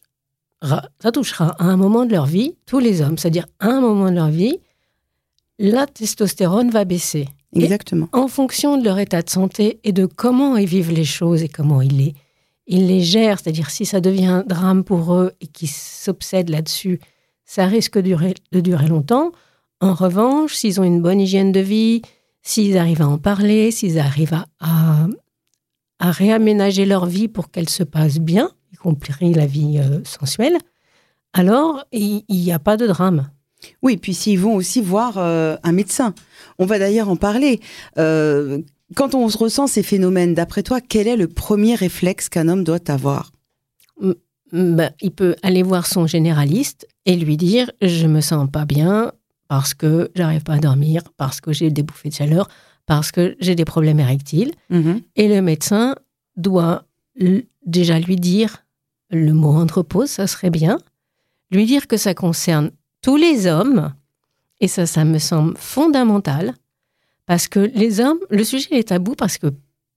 ça 0.62 1.12
touchera 1.12 1.56
à 1.58 1.64
un 1.64 1.76
moment 1.76 2.06
de 2.06 2.12
leur 2.12 2.26
vie 2.26 2.54
tous 2.64 2.78
les 2.78 3.00
hommes. 3.00 3.18
C'est-à-dire, 3.18 3.46
à 3.58 3.66
un 3.66 3.80
moment 3.80 4.08
de 4.08 4.14
leur 4.14 4.30
vie, 4.30 4.60
la 5.58 5.86
testostérone 5.86 6.70
va 6.70 6.84
baisser. 6.84 7.26
Et- 7.54 7.64
Exactement. 7.64 8.08
En 8.12 8.28
fonction 8.28 8.78
de 8.78 8.84
leur 8.84 8.98
état 8.98 9.22
de 9.22 9.30
santé 9.30 9.80
et 9.84 9.92
de 9.92 10.06
comment 10.06 10.56
ils 10.56 10.68
vivent 10.68 10.92
les 10.92 11.04
choses 11.04 11.42
et 11.42 11.48
comment 11.48 11.82
ils 11.82 11.96
les, 11.96 12.14
ils 12.66 12.86
les 12.86 13.00
gèrent, 13.02 13.40
c'est-à-dire 13.40 13.70
si 13.70 13.84
ça 13.84 14.00
devient 14.00 14.26
un 14.26 14.42
drame 14.44 14.84
pour 14.84 15.14
eux 15.14 15.32
et 15.40 15.46
qu'ils 15.48 15.68
s'obsèdent 15.70 16.50
là-dessus, 16.50 17.00
ça 17.44 17.66
risque 17.66 17.96
de 17.96 18.02
durer, 18.02 18.34
de 18.52 18.60
durer 18.60 18.86
longtemps. 18.86 19.32
En 19.80 19.94
revanche, 19.94 20.54
s'ils 20.54 20.80
ont 20.80 20.84
une 20.84 21.02
bonne 21.02 21.20
hygiène 21.20 21.50
de 21.52 21.60
vie, 21.60 22.02
s'ils 22.42 22.78
arrivent 22.78 23.02
à 23.02 23.08
en 23.08 23.18
parler, 23.18 23.70
s'ils 23.72 23.98
arrivent 23.98 24.34
à, 24.34 24.46
à, 24.60 25.06
à 25.98 26.10
réaménager 26.12 26.86
leur 26.86 27.06
vie 27.06 27.26
pour 27.28 27.50
qu'elle 27.50 27.68
se 27.68 27.82
passe 27.82 28.18
bien, 28.20 28.50
y 28.72 28.76
compris 28.76 29.34
la 29.34 29.46
vie 29.46 29.78
euh, 29.78 30.00
sensuelle, 30.04 30.56
alors 31.32 31.84
il 31.92 32.22
n'y 32.28 32.52
a 32.52 32.58
pas 32.60 32.76
de 32.76 32.86
drame. 32.86 33.30
Oui, 33.82 33.96
puis 33.96 34.14
s'ils 34.14 34.38
vont 34.38 34.54
aussi 34.54 34.80
voir 34.80 35.18
euh, 35.18 35.56
un 35.62 35.72
médecin. 35.72 36.14
On 36.58 36.66
va 36.66 36.78
d'ailleurs 36.78 37.08
en 37.08 37.16
parler. 37.16 37.60
Euh, 37.98 38.60
quand 38.94 39.14
on 39.14 39.28
se 39.28 39.38
ressent 39.38 39.66
ces 39.66 39.82
phénomènes, 39.82 40.34
d'après 40.34 40.62
toi, 40.62 40.80
quel 40.80 41.06
est 41.08 41.16
le 41.16 41.28
premier 41.28 41.74
réflexe 41.74 42.28
qu'un 42.28 42.48
homme 42.48 42.64
doit 42.64 42.90
avoir? 42.90 43.32
Ben, 44.52 44.90
il 45.00 45.12
peut 45.12 45.36
aller 45.42 45.62
voir 45.62 45.86
son 45.86 46.06
généraliste 46.06 46.88
et 47.06 47.14
lui 47.14 47.36
dire 47.36 47.70
je 47.80 48.06
me 48.08 48.20
sens 48.20 48.48
pas 48.50 48.64
bien 48.64 49.12
parce 49.46 49.74
que 49.74 50.10
j'arrive 50.14 50.42
pas 50.42 50.54
à 50.54 50.58
dormir, 50.58 51.02
parce 51.16 51.40
que 51.40 51.52
j'ai 51.52 51.70
des 51.70 51.82
bouffées 51.82 52.08
de 52.08 52.14
chaleur, 52.14 52.48
parce 52.86 53.12
que 53.12 53.36
j'ai 53.40 53.54
des 53.54 53.64
problèmes 53.64 54.00
érectiles. 54.00 54.52
Mhm. 54.70 55.02
Et 55.16 55.28
le 55.28 55.42
médecin 55.42 55.94
doit 56.36 56.84
déjà 57.66 57.98
lui 57.98 58.16
dire 58.16 58.64
le 59.10 59.32
mot 59.32 59.50
andropause, 59.50 60.08
ça 60.08 60.26
serait 60.26 60.50
bien, 60.50 60.78
lui 61.50 61.66
dire 61.66 61.88
que 61.88 61.96
ça 61.96 62.14
concerne 62.14 62.70
tous 63.02 63.16
les 63.16 63.46
hommes, 63.46 63.92
et 64.60 64.68
ça, 64.68 64.86
ça 64.86 65.04
me 65.04 65.18
semble 65.18 65.56
fondamental, 65.56 66.54
parce 67.26 67.48
que 67.48 67.60
les 67.60 68.00
hommes, 68.00 68.18
le 68.30 68.44
sujet 68.44 68.78
est 68.78 68.88
tabou 68.88 69.14
parce 69.14 69.38
que 69.38 69.46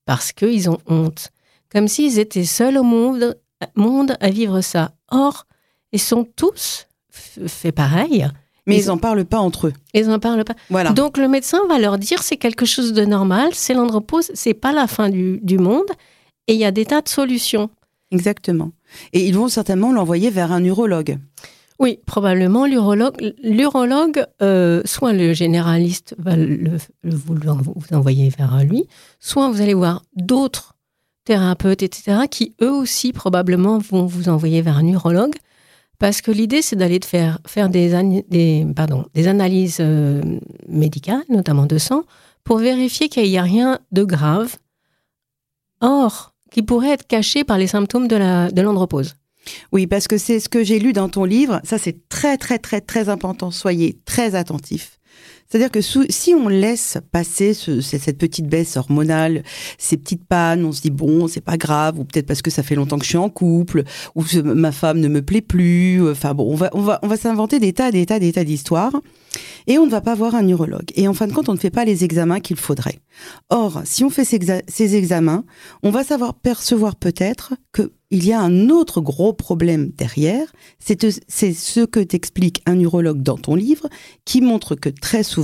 parce 0.05 0.31
qu'ils 0.31 0.69
ont 0.69 0.77
honte, 0.87 1.29
comme 1.71 1.87
s'ils 1.87 2.19
étaient 2.19 2.43
seuls 2.45 2.77
au 2.77 2.83
monde, 2.83 3.37
monde 3.75 4.15
à 4.19 4.29
vivre 4.29 4.61
ça. 4.61 4.91
Or, 5.09 5.45
ils 5.91 5.99
sont 6.01 6.27
tous 6.35 6.87
f- 7.13 7.47
fait 7.47 7.71
pareil, 7.71 8.27
Mais 8.67 8.77
Ils 8.77 8.83
ils 8.83 8.87
n'en 8.87 8.97
parlent 8.97 9.25
pas 9.25 9.39
entre 9.39 9.67
eux. 9.67 9.73
ils 9.93 10.07
n'en 10.07 10.19
parlent 10.19 10.43
pas. 10.43 10.55
Voilà. 10.69 10.91
Donc 10.91 11.17
le 11.17 11.27
médecin 11.27 11.59
va 11.67 11.79
leur 11.79 11.97
dire 11.97 12.21
c'est 12.21 12.37
quelque 12.37 12.65
chose 12.65 12.93
de 12.93 13.05
normal, 13.05 13.49
c'est 13.53 13.73
l'andropause, 13.73 14.29
c'est 14.33 14.53
pas 14.53 14.71
la 14.73 14.87
fin 14.87 15.09
du, 15.09 15.39
du 15.41 15.57
monde, 15.57 15.87
et 16.47 16.53
il 16.53 16.59
y 16.59 16.65
a 16.65 16.71
des 16.71 16.85
tas 16.85 17.01
de 17.01 17.09
solutions. 17.09 17.69
Exactement. 18.11 18.71
Et 19.13 19.25
ils 19.27 19.35
vont 19.35 19.47
certainement 19.47 19.91
l'envoyer 19.91 20.29
vers 20.29 20.51
un 20.51 20.63
urologue. 20.63 21.17
Oui, 21.79 21.99
probablement 22.05 22.65
l'urologue, 22.65 23.33
l'urologue, 23.43 24.25
euh, 24.41 24.81
soit 24.85 25.13
le 25.13 25.33
généraliste 25.33 26.15
va 26.17 26.35
le- 26.35 26.77
vous, 27.03 27.35
envoyer 27.91 28.29
vers 28.29 28.63
lui, 28.63 28.87
soit 29.19 29.49
vous 29.49 29.61
allez 29.61 29.73
voir 29.73 30.03
d'autres 30.15 30.75
thérapeutes, 31.25 31.83
etc., 31.83 32.21
qui 32.29 32.55
eux 32.61 32.71
aussi 32.71 33.13
probablement 33.13 33.79
vont 33.79 34.05
vous 34.05 34.29
envoyer 34.29 34.61
vers 34.61 34.77
un 34.77 34.87
urologue. 34.87 35.35
Parce 35.99 36.21
que 36.21 36.31
l'idée, 36.31 36.61
c'est 36.61 36.75
d'aller 36.75 36.99
faire, 37.01 37.39
des, 37.69 37.93
analyses 39.27 39.77
euh, 39.79 40.21
médicales, 40.67 41.23
notamment 41.29 41.65
de 41.65 41.77
sang, 41.77 42.03
pour 42.43 42.57
vérifier 42.57 43.07
qu'il 43.09 43.29
n'y 43.29 43.37
a 43.37 43.43
rien 43.43 43.79
de 43.91 44.03
grave. 44.03 44.57
Or, 45.79 46.33
qui 46.51 46.61
pourrait 46.61 46.91
être 46.91 47.07
caché 47.07 47.43
par 47.43 47.57
les 47.57 47.67
symptômes 47.67 48.07
de 48.07 48.61
l'andropause. 48.61 49.15
Oui, 49.71 49.87
parce 49.87 50.07
que 50.07 50.17
c'est 50.17 50.39
ce 50.39 50.49
que 50.49 50.63
j'ai 50.63 50.79
lu 50.79 50.93
dans 50.93 51.09
ton 51.09 51.25
livre. 51.25 51.59
Ça, 51.63 51.77
c'est 51.77 52.07
très, 52.09 52.37
très, 52.37 52.59
très, 52.59 52.81
très 52.81 53.09
important. 53.09 53.51
Soyez 53.51 53.97
très 54.05 54.35
attentifs. 54.35 54.99
C'est-à-dire 55.53 55.69
que 55.69 55.81
si 55.81 56.33
on 56.33 56.47
laisse 56.47 56.97
passer 57.11 57.53
cette 57.53 58.17
petite 58.17 58.47
baisse 58.47 58.75
hormonale, 58.75 59.43
ces 59.77 59.97
petites 59.97 60.25
pannes, 60.25 60.65
on 60.65 60.71
se 60.71 60.81
dit 60.81 60.89
bon, 60.89 61.27
c'est 61.27 61.41
pas 61.41 61.57
grave, 61.57 61.99
ou 61.99 62.05
peut-être 62.05 62.25
parce 62.25 62.41
que 62.41 62.49
ça 62.49 62.63
fait 62.63 62.73
longtemps 62.73 62.97
que 62.97 63.03
je 63.03 63.09
suis 63.09 63.19
en 63.19 63.29
couple, 63.29 63.83
ou 64.15 64.23
ma 64.43 64.71
femme 64.71 64.99
ne 64.99 65.07
me 65.07 65.21
plaît 65.21 65.41
plus. 65.41 66.09
Enfin 66.09 66.33
bon, 66.33 66.57
on 66.73 67.07
va 67.07 67.17
s'inventer 67.17 67.59
des 67.59 67.71
tas, 67.71 67.91
des 67.91 68.07
tas, 68.07 68.17
des 68.17 68.33
tas 68.33 68.43
d'histoires, 68.43 68.99
et 69.67 69.77
on 69.77 69.85
ne 69.85 69.91
va 69.91 70.01
pas 70.01 70.15
voir 70.15 70.33
un 70.33 70.47
urologue. 70.47 70.91
Et 70.95 71.07
en 71.07 71.13
fin 71.13 71.27
de 71.27 71.33
compte, 71.33 71.49
on 71.49 71.53
ne 71.53 71.59
fait 71.59 71.69
pas 71.69 71.85
les 71.85 72.03
examens 72.03 72.39
qu'il 72.39 72.57
faudrait. 72.57 72.97
Or, 73.51 73.83
si 73.85 74.03
on 74.03 74.09
fait 74.09 74.25
ces, 74.25 74.39
ces 74.67 74.95
examens, 74.95 75.43
on 75.83 75.91
va 75.91 76.03
savoir 76.03 76.33
percevoir 76.33 76.95
peut-être 76.95 77.53
que 77.71 77.91
il 78.13 78.27
y 78.27 78.31
a 78.31 78.39
un 78.39 78.69
autre 78.69 79.01
gros 79.01 79.33
problème 79.33 79.89
derrière, 79.97 80.45
c'est 80.77 81.01
ce 81.01 81.83
que 81.83 81.99
t'explique 81.99 82.61
un 82.67 82.79
urologue 82.79 83.23
dans 83.23 83.37
ton 83.37 83.55
livre, 83.55 83.89
qui 84.23 84.39
montre 84.39 84.75
que 84.75 84.89
très 84.89 85.23
souvent, 85.23 85.42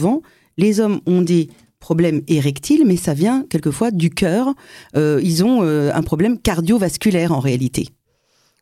les 0.58 0.80
hommes 0.80 1.02
ont 1.06 1.22
des 1.22 1.50
problèmes 1.80 2.22
érectiles, 2.28 2.84
mais 2.86 2.98
ça 2.98 3.14
vient 3.14 3.46
quelquefois 3.50 3.92
du 3.92 4.10
cœur. 4.10 4.54
Euh, 4.96 5.20
ils 5.24 5.44
ont 5.44 5.64
euh, 5.64 5.92
un 5.94 6.02
problème 6.02 6.38
cardiovasculaire 6.38 7.32
en 7.32 7.40
réalité. 7.40 7.88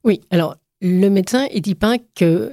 Oui, 0.03 0.21
alors 0.29 0.55
le 0.81 1.09
médecin, 1.09 1.47
il 1.53 1.61
dit 1.61 1.75
pas 1.75 1.97
que 2.15 2.51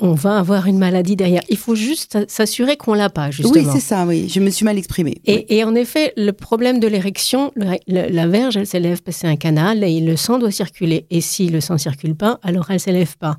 on 0.00 0.12
va 0.12 0.38
avoir 0.38 0.66
une 0.66 0.78
maladie 0.78 1.16
derrière. 1.16 1.42
Il 1.48 1.56
faut 1.56 1.74
juste 1.74 2.18
s'assurer 2.28 2.76
qu'on 2.76 2.94
l'a 2.94 3.10
pas, 3.10 3.30
justement. 3.30 3.54
Oui, 3.54 3.66
c'est 3.72 3.80
ça, 3.80 4.04
oui. 4.06 4.28
Je 4.28 4.40
me 4.40 4.50
suis 4.50 4.64
mal 4.64 4.78
exprimée. 4.78 5.16
Et, 5.24 5.64
en 5.64 5.74
effet, 5.74 6.12
le 6.16 6.32
problème 6.32 6.78
de 6.78 6.86
l'érection, 6.86 7.52
la 7.56 8.26
verge, 8.26 8.56
elle 8.56 8.66
s'élève 8.66 9.02
parce 9.02 9.16
que 9.16 9.20
c'est 9.22 9.28
un 9.28 9.36
canal 9.36 9.82
et 9.82 10.00
le 10.00 10.16
sang 10.16 10.38
doit 10.38 10.50
circuler. 10.50 11.06
Et 11.10 11.20
si 11.20 11.48
le 11.48 11.60
sang 11.60 11.74
ne 11.74 11.78
circule 11.78 12.14
pas, 12.14 12.38
alors 12.42 12.70
elle 12.70 12.80
s'élève 12.80 13.16
pas. 13.16 13.38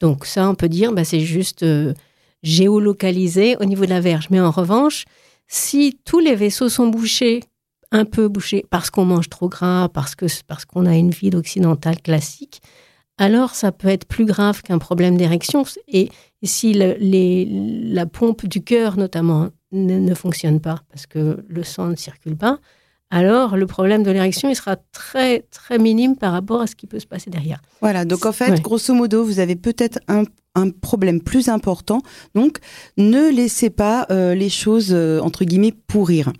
Donc 0.00 0.26
ça, 0.26 0.48
on 0.48 0.54
peut 0.54 0.68
dire, 0.68 0.92
bah, 0.92 1.04
c'est 1.04 1.20
juste 1.20 1.62
euh, 1.62 1.94
géolocalisé 2.44 3.56
au 3.58 3.64
niveau 3.64 3.84
de 3.84 3.90
la 3.90 4.00
verge. 4.00 4.28
Mais 4.30 4.40
en 4.40 4.52
revanche, 4.52 5.04
si 5.48 5.98
tous 6.04 6.20
les 6.20 6.36
vaisseaux 6.36 6.68
sont 6.68 6.86
bouchés, 6.86 7.40
un 7.90 8.04
peu 8.04 8.28
bouchés, 8.28 8.64
parce 8.70 8.90
qu'on 8.90 9.04
mange 9.04 9.28
trop 9.28 9.48
gras, 9.48 9.88
parce 9.88 10.14
que 10.14 10.26
parce 10.46 10.64
qu'on 10.64 10.86
a 10.86 10.94
une 10.94 11.10
vie 11.10 11.30
occidentale 11.34 12.00
classique, 12.00 12.60
alors 13.18 13.54
ça 13.54 13.72
peut 13.72 13.88
être 13.88 14.06
plus 14.06 14.24
grave 14.24 14.62
qu'un 14.62 14.78
problème 14.78 15.16
d'érection. 15.16 15.64
Et, 15.88 16.10
si 16.42 16.74
la 16.74 18.04
pompe 18.04 18.44
du 18.44 18.62
cœur, 18.62 18.98
notamment, 18.98 19.48
ne, 19.72 20.14
fonctionne 20.14 20.60
pas 20.60 20.82
parce 20.90 21.06
que 21.06 21.42
le 21.48 21.62
sang 21.62 21.86
ne 21.86 21.96
circule 21.96 22.36
pas, 22.36 22.58
alors 23.14 23.56
le 23.56 23.66
problème 23.66 24.02
de 24.02 24.10
l'érection, 24.10 24.48
il 24.48 24.56
sera 24.56 24.74
très, 24.90 25.42
très 25.52 25.78
minime 25.78 26.16
par 26.16 26.32
rapport 26.32 26.60
à 26.60 26.66
ce 26.66 26.74
qui 26.74 26.88
peut 26.88 26.98
se 26.98 27.06
passer 27.06 27.30
derrière. 27.30 27.62
Voilà, 27.80 28.04
donc 28.04 28.26
en 28.26 28.32
fait, 28.32 28.60
grosso 28.60 28.92
modo, 28.92 29.24
vous 29.24 29.38
avez 29.38 29.54
peut-être 29.54 30.00
un, 30.08 30.24
problème 30.80 31.20
plus 31.20 31.48
important. 31.48 32.00
Donc, 32.34 32.58
ne 32.96 33.30
laissez 33.30 33.70
pas 33.70 34.06
euh, 34.10 34.34
les 34.34 34.48
choses, 34.48 34.90
euh, 34.92 35.20
entre 35.20 35.44
guillemets, 35.44 35.72
pourrir. 35.86 36.32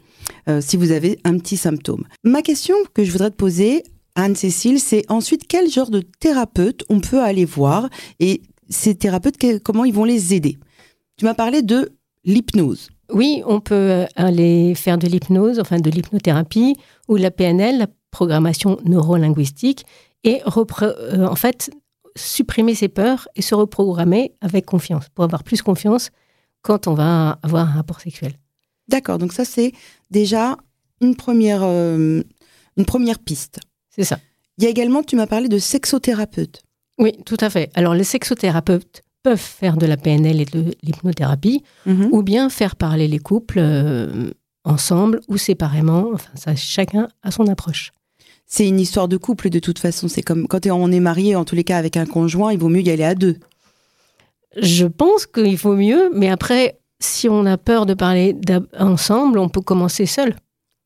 Euh, 0.48 0.60
si 0.60 0.76
vous 0.76 0.90
avez 0.90 1.18
un 1.24 1.38
petit 1.38 1.56
symptôme. 1.56 2.04
Ma 2.22 2.42
question 2.42 2.74
que 2.94 3.04
je 3.04 3.12
voudrais 3.12 3.30
te 3.30 3.36
poser, 3.36 3.82
Anne-Cécile, 4.14 4.80
c'est 4.80 5.04
ensuite 5.08 5.46
quel 5.46 5.68
genre 5.68 5.90
de 5.90 6.00
thérapeute 6.00 6.84
on 6.88 7.00
peut 7.00 7.20
aller 7.20 7.44
voir 7.44 7.88
et 8.20 8.42
ces 8.68 8.94
thérapeutes, 8.94 9.36
comment 9.62 9.84
ils 9.84 9.92
vont 9.92 10.04
les 10.04 10.32
aider? 10.32 10.56
Tu 11.18 11.24
m'as 11.24 11.34
parlé 11.34 11.62
de 11.62 11.92
l'hypnose. 12.24 12.88
Oui, 13.12 13.42
on 13.46 13.60
peut 13.60 14.06
aller 14.16 14.74
faire 14.74 14.98
de 14.98 15.06
l'hypnose, 15.06 15.60
enfin 15.60 15.78
de 15.78 15.90
l'hypnothérapie 15.90 16.76
ou 17.08 17.16
la 17.16 17.30
PNL, 17.30 17.78
la 17.78 17.86
programmation 18.10 18.78
neurolinguistique, 18.84 19.84
et 20.22 20.40
euh, 20.46 21.26
en 21.26 21.36
fait 21.36 21.70
supprimer 22.16 22.74
ses 22.74 22.88
peurs 22.88 23.28
et 23.34 23.42
se 23.42 23.54
reprogrammer 23.54 24.32
avec 24.40 24.64
confiance, 24.66 25.08
pour 25.14 25.24
avoir 25.24 25.42
plus 25.42 25.62
confiance 25.62 26.10
quand 26.62 26.86
on 26.86 26.94
va 26.94 27.38
avoir 27.42 27.68
un 27.68 27.72
rapport 27.72 28.00
sexuel. 28.00 28.34
D'accord, 28.88 29.18
donc 29.18 29.32
ça 29.32 29.44
c'est 29.44 29.72
déjà 30.10 30.56
une 31.00 31.16
première, 31.16 31.62
euh, 31.62 32.22
une 32.76 32.84
première 32.84 33.18
piste. 33.18 33.60
C'est 33.90 34.04
ça. 34.04 34.18
Il 34.58 34.64
y 34.64 34.66
a 34.66 34.70
également, 34.70 35.02
tu 35.02 35.16
m'as 35.16 35.26
parlé 35.26 35.48
de 35.48 35.58
sexothérapeutes. 35.58 36.62
Oui, 36.98 37.12
tout 37.24 37.36
à 37.40 37.50
fait. 37.50 37.70
Alors, 37.74 37.94
les 37.94 38.04
sexothérapeutes 38.04 39.02
peuvent 39.24 39.38
faire 39.38 39.76
de 39.76 39.86
la 39.86 39.96
PNL 39.96 40.40
et 40.40 40.44
de 40.44 40.74
l'hypnothérapie, 40.82 41.64
mhm. 41.86 42.10
ou 42.12 42.22
bien 42.22 42.50
faire 42.50 42.76
parler 42.76 43.08
les 43.08 43.18
couples 43.18 43.58
euh, 43.58 44.30
ensemble 44.64 45.20
ou 45.28 45.38
séparément. 45.38 46.10
Enfin, 46.12 46.30
ça, 46.34 46.54
chacun 46.54 47.08
a 47.22 47.30
son 47.32 47.48
approche. 47.48 47.90
C'est 48.46 48.68
une 48.68 48.78
histoire 48.78 49.08
de 49.08 49.16
couple 49.16 49.48
de 49.48 49.58
toute 49.58 49.78
façon. 49.78 50.08
C'est 50.08 50.22
comme 50.22 50.46
quand 50.46 50.66
on 50.66 50.92
est 50.92 51.00
marié, 51.00 51.34
en 51.34 51.44
tous 51.44 51.54
les 51.56 51.64
cas 51.64 51.78
avec 51.78 51.96
un 51.96 52.04
conjoint, 52.04 52.52
il 52.52 52.58
vaut 52.58 52.68
mieux 52.68 52.82
y 52.82 52.90
aller 52.90 53.02
à 53.02 53.14
deux. 53.14 53.38
Je 54.60 54.86
pense 54.86 55.26
qu'il 55.26 55.58
faut 55.58 55.74
mieux, 55.74 56.10
mais 56.14 56.28
après, 56.28 56.78
si 57.00 57.28
on 57.28 57.46
a 57.46 57.56
peur 57.56 57.86
de 57.86 57.94
parler 57.94 58.36
ensemble, 58.78 59.38
on 59.38 59.48
peut 59.48 59.62
commencer 59.62 60.04
seul. 60.04 60.36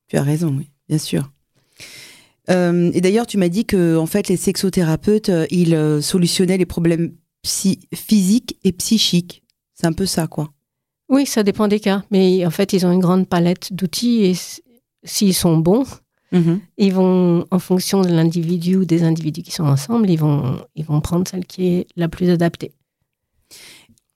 Tu 0.06 0.16
as 0.16 0.22
raison, 0.22 0.54
oui, 0.56 0.70
bien 0.88 0.98
sûr. 0.98 1.28
Euh, 2.50 2.90
et 2.94 3.00
d'ailleurs, 3.00 3.26
tu 3.26 3.36
m'as 3.36 3.48
dit 3.48 3.66
que 3.66 3.96
en 3.96 4.06
fait, 4.06 4.28
les 4.28 4.36
sexothérapeutes, 4.36 5.28
euh, 5.28 5.46
ils 5.50 6.00
solutionnaient 6.00 6.56
les 6.56 6.64
problèmes 6.64 7.12
physiques 7.44 8.56
et 8.64 8.72
psychiques. 8.72 9.42
C'est 9.74 9.86
un 9.86 9.92
peu 9.92 10.06
ça, 10.06 10.26
quoi. 10.26 10.50
Oui, 11.08 11.24
ça 11.24 11.42
dépend 11.42 11.68
des 11.68 11.80
cas. 11.80 12.04
Mais 12.10 12.44
en 12.44 12.50
fait, 12.50 12.72
ils 12.72 12.84
ont 12.84 12.92
une 12.92 13.00
grande 13.00 13.28
palette 13.28 13.72
d'outils 13.72 14.24
et 14.24 14.34
s'ils 15.04 15.34
sont 15.34 15.56
bons, 15.56 15.86
mm-hmm. 16.32 16.60
ils 16.76 16.92
vont, 16.92 17.46
en 17.50 17.58
fonction 17.58 18.02
de 18.02 18.08
l'individu 18.08 18.76
ou 18.76 18.84
des 18.84 19.02
individus 19.04 19.42
qui 19.42 19.52
sont 19.52 19.64
ensemble, 19.64 20.10
ils 20.10 20.18
vont, 20.18 20.60
ils 20.74 20.84
vont 20.84 21.00
prendre 21.00 21.26
celle 21.26 21.46
qui 21.46 21.68
est 21.68 21.86
la 21.96 22.08
plus 22.08 22.28
adaptée. 22.28 22.72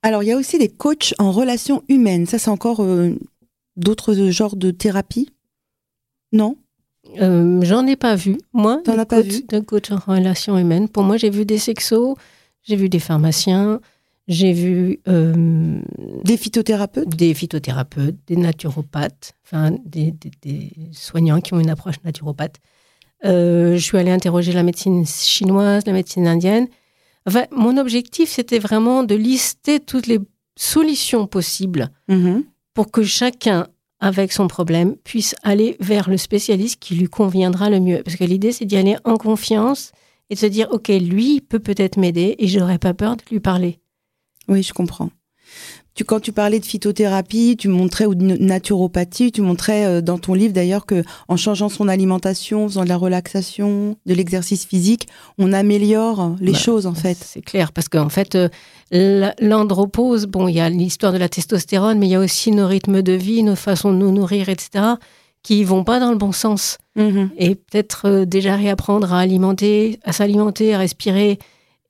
Alors, 0.01 0.21
il 0.21 0.27
y 0.27 0.31
a 0.33 0.37
aussi 0.37 0.59
des 0.59 0.69
coachs 0.69 1.13
en 1.17 1.31
relations 1.31 1.83
humaines. 1.87 2.25
Ça, 2.25 2.37
c'est 2.37 2.51
encore 2.51 2.85
d'autres 3.77 4.13
genres 4.29 4.55
de 4.55 4.69
thérapie? 4.69 5.29
Non? 6.33 6.57
Euh, 7.21 7.61
j'en 7.63 7.87
ai 7.87 7.95
pas 7.95 8.15
vu, 8.15 8.37
moi. 8.53 8.81
T'en 8.83 8.97
as 8.97 9.05
pas 9.05 9.21
vu? 9.21 9.43
De 9.47 9.59
coach 9.59 9.91
en 9.91 9.97
relations 9.97 10.57
humaines. 10.57 10.89
Pour 10.89 11.03
moi, 11.03 11.17
j'ai 11.17 11.29
vu 11.29 11.45
des 11.45 11.57
sexos, 11.57 12.15
j'ai 12.63 12.75
vu 12.75 12.89
des 12.89 12.99
pharmaciens, 12.99 13.79
j'ai 14.27 14.53
vu. 14.53 14.99
Euh, 15.07 15.81
des 16.23 16.37
phytothérapeutes? 16.37 17.09
Des 17.09 17.33
phytothérapeutes, 17.33 18.15
des 18.27 18.37
naturopathes, 18.37 19.33
enfin, 19.45 19.75
des, 19.85 20.13
soignants 20.91 21.41
qui 21.41 21.53
ont 21.53 21.59
une 21.59 21.69
approche 21.69 21.95
naturopathe. 22.03 22.55
Euh, 23.25 23.75
je 23.75 23.83
suis 23.83 23.97
allée 23.97 24.11
interroger 24.11 24.51
la 24.51 24.63
médecine 24.63 25.05
chinoise, 25.05 25.85
la 25.85 25.93
médecine 25.93 26.27
indienne. 26.27 26.67
Enfin, 27.25 27.45
mon 27.51 27.77
objectif, 27.77 28.29
c'était 28.29 28.59
vraiment 28.59 29.03
de 29.03 29.15
lister 29.15 29.79
toutes 29.79 30.07
les 30.07 30.19
solutions 30.55 31.25
possibles 31.25 31.89
mm-hmm. 32.09 32.43
pour 32.73 32.91
que 32.91 33.03
chacun 33.03 33.67
avec 33.99 34.33
son 34.33 34.47
problème 34.49 34.97
puisse 34.97 35.33
aller 35.43 35.77
vers 35.79 36.09
le 36.09 36.17
spécialiste 36.17 36.81
qui 36.81 36.95
lui 36.95 37.07
conviendra 37.07 37.69
le 37.69 37.79
mieux. 37.79 38.03
Parce 38.03 38.17
que 38.17 38.25
l'idée, 38.25 38.51
c'est 38.51 38.65
d'y 38.65 38.75
aller 38.75 38.97
en 39.05 39.15
confiance 39.15 39.93
et 40.33 40.35
de 40.35 40.39
se 40.39 40.47
dire, 40.47 40.67
OK, 40.71 40.87
lui 40.87 41.41
peut 41.41 41.59
peut-être 41.59 41.97
m'aider 41.97 42.35
et 42.39 42.47
je 42.47 42.57
n'aurai 42.57 42.79
pas 42.79 42.95
peur 42.95 43.17
de 43.17 43.21
lui 43.29 43.39
parler. 43.39 43.79
Oui, 44.47 44.63
je 44.63 44.73
comprends. 44.73 45.11
Tu, 45.93 46.03
quand 46.03 46.19
tu 46.19 46.31
parlais 46.31 46.59
de 46.59 46.65
phytothérapie, 46.65 47.55
tu 47.55 47.67
montrais 47.67 48.07
ou 48.07 48.15
de 48.15 48.25
naturopathie, 48.37 49.31
tu 49.31 49.41
montrais 49.43 49.85
euh, 49.85 50.01
dans 50.01 50.17
ton 50.17 50.33
livre 50.33 50.51
d'ailleurs 50.51 50.87
que 50.87 51.03
en 51.27 51.37
changeant 51.37 51.69
son 51.69 51.87
alimentation, 51.87 52.65
en 52.65 52.67
faisant 52.67 52.83
de 52.83 52.89
la 52.89 52.97
relaxation, 52.97 53.95
de 54.07 54.13
l'exercice 54.15 54.65
physique, 54.65 55.07
on 55.37 55.53
améliore 55.53 56.35
les 56.41 56.53
bah, 56.53 56.57
choses 56.57 56.87
en 56.87 56.95
fait. 56.95 57.19
C'est 57.23 57.43
clair 57.43 57.71
parce 57.71 57.89
qu'en 57.89 58.09
fait 58.09 58.35
euh, 58.35 59.29
l'andropause, 59.39 60.25
bon, 60.25 60.47
il 60.47 60.55
y 60.55 60.59
a 60.59 60.69
l'histoire 60.71 61.13
de 61.13 61.19
la 61.19 61.29
testostérone, 61.29 61.99
mais 61.99 62.07
il 62.07 62.11
y 62.11 62.15
a 62.15 62.19
aussi 62.19 62.49
nos 62.49 62.65
rythmes 62.65 63.03
de 63.03 63.13
vie, 63.13 63.43
nos 63.43 63.55
façons 63.55 63.93
de 63.93 63.97
nous 63.97 64.11
nourrir, 64.11 64.49
etc., 64.49 64.95
qui 65.43 65.63
vont 65.63 65.83
pas 65.83 65.99
dans 65.99 66.11
le 66.11 66.17
bon 66.17 66.31
sens. 66.31 66.77
Mm-hmm. 66.97 67.29
Et 67.37 67.55
peut-être 67.55 68.07
euh, 68.07 68.25
déjà 68.25 68.55
réapprendre 68.55 69.13
à 69.13 69.19
alimenter, 69.19 69.99
à 70.03 70.13
s'alimenter, 70.13 70.73
à 70.73 70.79
respirer 70.79 71.37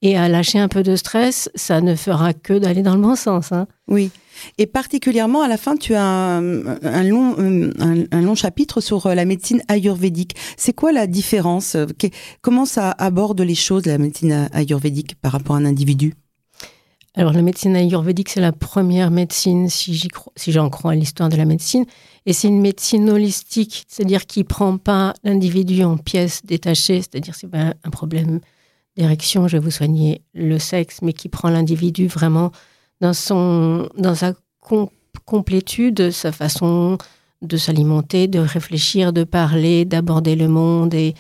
et 0.01 0.17
à 0.17 0.27
lâcher 0.27 0.60
un 0.60 0.67
peu 0.67 0.83
de 0.83 0.98
stress, 0.98 1.50
ça 1.55 1.79
ne 1.79 1.95
fera 1.95 2.33
que 2.33 2.53
d'aller 2.53 2.81
dans 2.81 2.95
le 2.95 3.01
bon 3.01 3.15
sens. 3.15 3.53
Hein. 3.53 3.67
Oui. 3.88 4.12
Et 4.57 4.65
particulièrement, 4.65 5.43
à 5.43 5.48
la 5.48 5.55
fin, 5.55 5.77
tu 5.77 5.93
as 5.93 6.03
un, 6.03 7.03
long, 7.03 7.36
un, 7.39 8.22
long 8.22 8.36
chapitre 8.36 8.81
sur 8.81 9.05
euh, 9.05 9.15
la 9.15 9.24
médecine 9.24 9.62
ayurvédique. 9.69 10.36
C'est 10.57 10.74
quoi 10.74 10.91
la 10.91 11.07
différence 11.07 11.77
Comment 12.41 12.65
ça 12.65 12.91
aborde 12.91 13.39
les 13.39 13.55
choses, 13.55 13.86
la 13.86 13.98
médecine 13.98 14.50
ayurvédique, 14.51 15.15
par 15.22 15.31
rapport 15.31 15.55
à 15.55 15.60
un 15.60 15.65
individu? 15.65 16.15
Alors, 17.15 17.34
la 17.34 17.43
médecine 17.43 17.75
ayurvédique, 17.75 18.29
c'est 18.29 18.41
la 18.41 18.51
première 18.51 19.12
médecine, 19.12 19.70
si 19.70 20.10
j'en 20.48 20.70
crois 20.70 20.93
à 20.93 20.96
l'histoire 20.96 21.29
de 21.29 21.36
la 21.36 21.46
médecine. 21.46 21.86
Et 22.25 22.34
c'est 22.34 22.48
une 22.48 22.62
médecine 22.62 23.10
holistique, 23.10 23.86
c'est-à-dire 23.88 24.25
qui 24.25 24.43
prend 24.43 24.77
pas 24.77 25.13
l'individu 25.24 25.84
en 25.84 25.98
pièces 25.98 26.43
détachées, 26.43 27.01
c'est-à-dire 27.01 27.36
c'est 27.36 27.50
pas 27.50 27.74
un 27.84 27.89
problème 27.91 28.39
d'érection, 28.96 29.48
je 29.48 29.58
vais 29.58 29.63
vous 29.63 29.72
soigner 29.72 30.22
le 30.34 30.58
sexe, 30.58 31.01
mais 31.01 31.13
qui 31.13 31.29
prend 31.29 31.50
l'individu 31.50 32.08
vraiment 32.08 32.51
dans, 33.01 33.13
son, 33.13 33.89
dans 33.98 34.15
sa 34.15 34.34
complétude, 35.25 36.12
sa 36.12 36.32
façon 36.32 36.98
de 37.41 37.58
s'alimenter, 37.58 38.27
de 38.27 38.39
réfléchir, 38.39 39.13
de 39.13 39.24
parler, 39.24 39.86
d'aborder 39.86 40.36
le 40.36 40.48
monde 40.48 40.93
et 40.93 41.13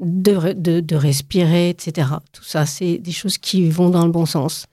de, 0.00 0.94
respirer, 0.94 1.70
etc. 1.70 2.08
Tout 2.32 2.44
ça, 2.44 2.66
c'est 2.66 2.98
des 2.98 3.12
choses 3.12 3.38
qui 3.38 3.68
vont 3.70 3.88
dans 3.88 4.04
le 4.04 4.12
bon 4.12 4.26
sens. 4.26 4.66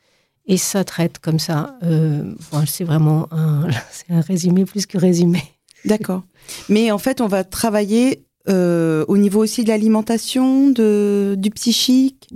Et 0.50 0.58
ça 0.58 0.84
traite 0.84 1.20
comme 1.20 1.40
ça. 1.40 1.78
Euh, 1.84 2.34
c'est 2.66 2.84
vraiment 2.84 3.28
un, 3.32 3.68
un 4.10 4.22
résumé 4.22 4.66
plus 4.66 4.86
que 4.86 4.98
résumé. 4.98 5.42
D'accord. 5.86 6.24
Mais 6.68 6.92
en 6.92 6.98
fait, 6.98 7.22
on 7.22 7.28
va 7.28 7.46
travailler 7.46 8.26
euh, 8.50 9.06
au 9.08 9.18
niveau 9.18 9.44
aussi 9.44 9.64
de 9.64 9.70
l'alimentation, 9.70 10.70
du 10.70 11.50
psychique? 11.52 12.30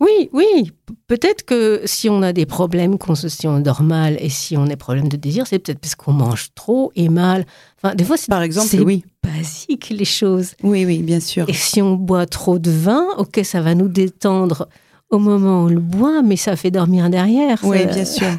Oui, 0.00 0.30
oui. 0.32 0.72
Peut-être 1.06 1.44
que 1.44 1.82
si 1.84 2.08
on 2.08 2.22
a 2.22 2.32
des 2.32 2.46
problèmes 2.46 2.96
constitution 2.96 3.58
normale 3.58 4.16
et 4.18 4.30
si 4.30 4.56
on 4.56 4.64
a 4.64 4.68
des 4.68 4.76
problèmes 4.76 5.08
de 5.08 5.18
désir, 5.18 5.46
c'est 5.46 5.58
peut-être 5.58 5.78
parce 5.78 5.94
qu'on 5.94 6.12
mange 6.12 6.48
trop 6.54 6.90
et 6.96 7.10
mal. 7.10 7.44
Enfin, 7.76 7.94
des 7.94 8.04
fois, 8.04 8.16
c'est 8.16 8.30
par 8.30 8.40
exemple, 8.40 8.74
oui, 8.80 9.04
basique 9.22 9.90
les 9.90 10.06
choses. 10.06 10.52
Oui, 10.62 10.86
oui, 10.86 11.02
bien 11.02 11.20
sûr. 11.20 11.46
Et 11.48 11.52
si 11.52 11.82
on 11.82 11.96
boit 11.96 12.24
trop 12.24 12.58
de 12.58 12.70
vin, 12.70 13.04
ok, 13.18 13.40
ça 13.44 13.60
va 13.60 13.74
nous 13.74 13.88
détendre 13.88 14.68
au 15.10 15.18
moment 15.18 15.62
où 15.62 15.66
on 15.66 15.68
le 15.68 15.80
boit, 15.80 16.22
mais 16.22 16.36
ça 16.36 16.56
fait 16.56 16.70
dormir 16.70 17.10
derrière. 17.10 17.58
Oui, 17.64 17.84
bien 17.86 18.04
sûr. 18.04 18.26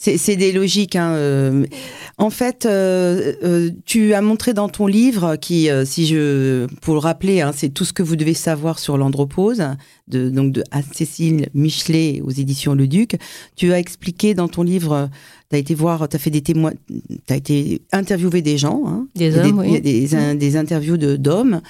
C'est 0.00 0.36
des 0.36 0.52
logiques. 0.52 0.94
Hein, 0.94 1.10
euh. 1.14 1.66
En 2.18 2.30
fait, 2.30 2.66
euh, 2.66 3.32
euh, 3.42 3.70
tu 3.84 4.14
as 4.14 4.22
montré 4.22 4.54
dans 4.54 4.68
ton 4.68 4.86
livre, 4.86 5.34
qui, 5.34 5.68
si 5.84 6.06
je, 6.06 6.66
pour 6.80 6.94
le 6.94 7.00
rappeler, 7.00 7.40
hein, 7.40 7.50
c'est 7.54 7.70
tout 7.70 7.84
ce 7.84 7.92
que 7.92 8.04
vous 8.04 8.14
devez 8.14 8.34
savoir 8.34 8.78
sur 8.78 8.96
l'andropause, 8.96 9.64
de, 10.06 10.30
donc 10.30 10.52
de 10.52 10.62
Cécile 10.92 11.48
Michelet 11.52 12.20
aux 12.24 12.30
éditions 12.30 12.74
Le 12.74 12.86
Duc. 12.86 13.18
Tu 13.56 13.72
as 13.72 13.80
expliqué 13.80 14.34
dans 14.34 14.46
ton 14.46 14.62
livre, 14.62 15.10
tu 15.50 15.56
as 15.56 15.58
été 15.58 15.74
voir, 15.74 16.08
tu 16.08 16.16
as 16.16 16.18
fait 16.18 16.30
des 16.30 16.42
témoins, 16.42 16.72
tu 16.88 17.32
as 17.32 17.36
été 17.36 17.82
interviewé 17.92 18.42
des 18.42 18.58
gens, 18.58 18.82
hein, 18.86 19.06
des 19.14 19.36
hommes, 19.36 19.62
des, 19.62 19.80
des, 19.80 20.34
des, 20.34 20.56
interviews 20.56 20.96
d'hommes. 20.96 21.60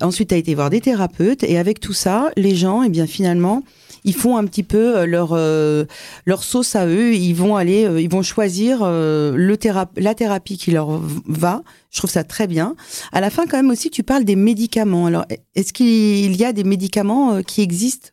ensuite, 0.00 0.28
tu 0.28 0.34
as 0.34 0.38
été 0.38 0.54
voir 0.54 0.70
des 0.70 0.80
thérapeutes, 0.80 1.42
et 1.42 1.58
avec 1.58 1.80
tout 1.80 1.92
ça, 1.92 2.30
les 2.36 2.54
gens, 2.54 2.82
et 2.82 2.86
eh 2.86 2.90
bien 2.90 3.06
finalement, 3.06 3.62
ils 4.04 4.14
font 4.14 4.36
un 4.36 4.44
petit 4.46 4.62
peu 4.62 4.96
euh, 4.96 5.06
leur 5.06 5.30
euh, 5.32 5.84
leur 6.26 6.42
sauce 6.42 6.76
à 6.76 6.86
eux. 6.86 7.14
Ils 7.14 7.34
vont 7.34 7.56
aller, 7.56 7.84
euh, 7.84 8.00
ils 8.00 8.10
vont 8.10 8.22
choisir 8.22 8.84
le 8.84 9.58
la 9.96 10.14
thérapie 10.14 10.56
qui 10.56 10.70
leur 10.70 11.00
va. 11.26 11.62
Je 11.90 11.98
trouve 11.98 12.10
ça 12.10 12.24
très 12.24 12.46
bien. 12.46 12.74
À 13.12 13.20
la 13.20 13.30
fin, 13.30 13.46
quand 13.46 13.56
même 13.56 13.70
aussi, 13.70 13.90
tu 13.90 14.02
parles 14.02 14.24
des 14.24 14.36
médicaments. 14.36 15.06
Alors, 15.06 15.24
est-ce 15.54 15.72
qu'il 15.72 16.36
y 16.36 16.44
a 16.44 16.52
des 16.52 16.64
médicaments 16.64 17.42
qui 17.42 17.60
existent? 17.60 18.10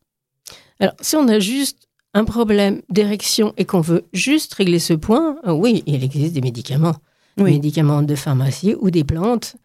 Alors, 0.79 0.95
si 1.01 1.15
on 1.15 1.27
a 1.27 1.39
juste 1.39 1.84
un 2.15 2.23
problème 2.23 2.81
d'érection 2.89 3.53
et 3.57 3.65
qu'on 3.65 3.81
veut 3.81 4.05
juste 4.13 4.53
régler 4.55 4.79
ce 4.79 4.93
point, 4.93 5.35
oui, 5.45 5.83
il 5.85 6.03
existe 6.03 6.33
des 6.33 6.41
médicaments, 6.41 6.95
des 7.37 7.43
médicaments 7.43 8.01
de 8.01 8.15
pharmacie 8.15 8.73
ou 8.79 8.89
des 8.89 9.03
plantes 9.03 9.57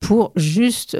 pour 0.00 0.32
juste 0.34 0.98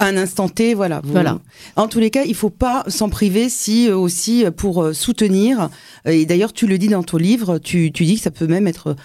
un 0.00 0.16
instant 0.16 0.48
T, 0.48 0.74
voilà. 0.74 1.00
voilà. 1.04 1.38
En 1.76 1.88
tous 1.88 2.00
les 2.00 2.10
cas, 2.10 2.24
il 2.24 2.34
faut 2.34 2.50
pas 2.50 2.84
s'en 2.88 3.08
priver 3.08 3.48
si 3.48 3.88
euh, 3.88 3.96
aussi 3.96 4.44
euh, 4.44 4.50
pour 4.50 4.82
euh, 4.82 4.92
soutenir. 4.92 5.70
Et 6.04 6.26
d'ailleurs, 6.26 6.52
tu 6.52 6.66
le 6.66 6.78
dis 6.78 6.88
dans 6.88 7.02
ton 7.02 7.16
livre, 7.16 7.58
tu, 7.58 7.90
dis 7.90 8.16
que 8.16 8.20
ça 8.20 8.30
peut 8.30 8.46
même 8.46 8.66
être 8.66 8.96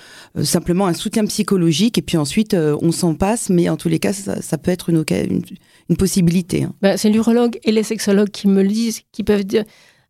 simplement 0.43 0.88
un 0.88 0.93
soutien 0.93 1.25
psychologique. 1.25 1.98
Et 1.98 2.01
puis 2.01 2.17
ensuite, 2.17 2.55
on 2.55 2.91
s'en 2.91 3.13
passe. 3.13 3.50
Mais 3.50 3.69
en 3.69 3.77
tous 3.77 3.89
les 3.89 4.00
cas, 4.00 4.13
ça, 4.13 4.58
peut 4.58 4.72
être 4.72 4.89
une, 4.89 5.03
une, 5.89 5.98
possibilité. 5.98 6.67
Bah, 6.81 6.98
c'est 6.98 7.10
l'urologue 7.10 7.60
et 7.63 7.72
les 7.72 7.84
sexologues 7.84 8.29
qui 8.29 8.48
me 8.48 8.62
le 8.62 8.69
disent, 8.69 9.01
qui 9.12 9.24
peuvent 9.24 9.43
dire. 9.43 9.63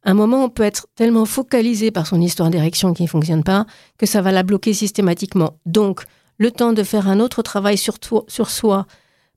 À 0.04 0.12
un 0.12 0.14
moment, 0.14 0.46
on 0.46 0.50
peut 0.50 0.64
être 0.64 0.88
tellement 0.96 1.26
focalisé 1.26 1.92
par 1.92 2.08
son 2.08 2.22
histoire 2.22 2.50
d'érection 2.50 2.94
qui 2.94 3.04
ne 3.04 3.08
fonctionne 3.08 3.44
pas 3.44 3.66
que 3.98 4.06
ça 4.06 4.22
va 4.22 4.32
la 4.32 4.44
bloquer 4.44 4.74
systématiquement. 4.74 5.60
Donc, 5.66 6.04
le 6.38 6.52
temps 6.52 6.72
de 6.72 6.84
faire 6.84 7.10
un 7.10 7.20
autre 7.20 7.42
travail 7.42 7.78
sur, 7.78 7.96
sur 8.28 8.50
soi, 8.50 8.88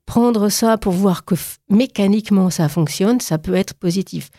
prendre 0.05 0.49
ça 0.49 0.77
pour 0.77 0.93
voir 0.93 1.25
que 1.25 1.35
mécaniquement 1.69 2.49
ça 2.49 2.69
fonctionne, 2.69 3.19
ça 3.19 3.37
peut 3.37 3.55
être 3.55 3.73
positif, 3.73 4.29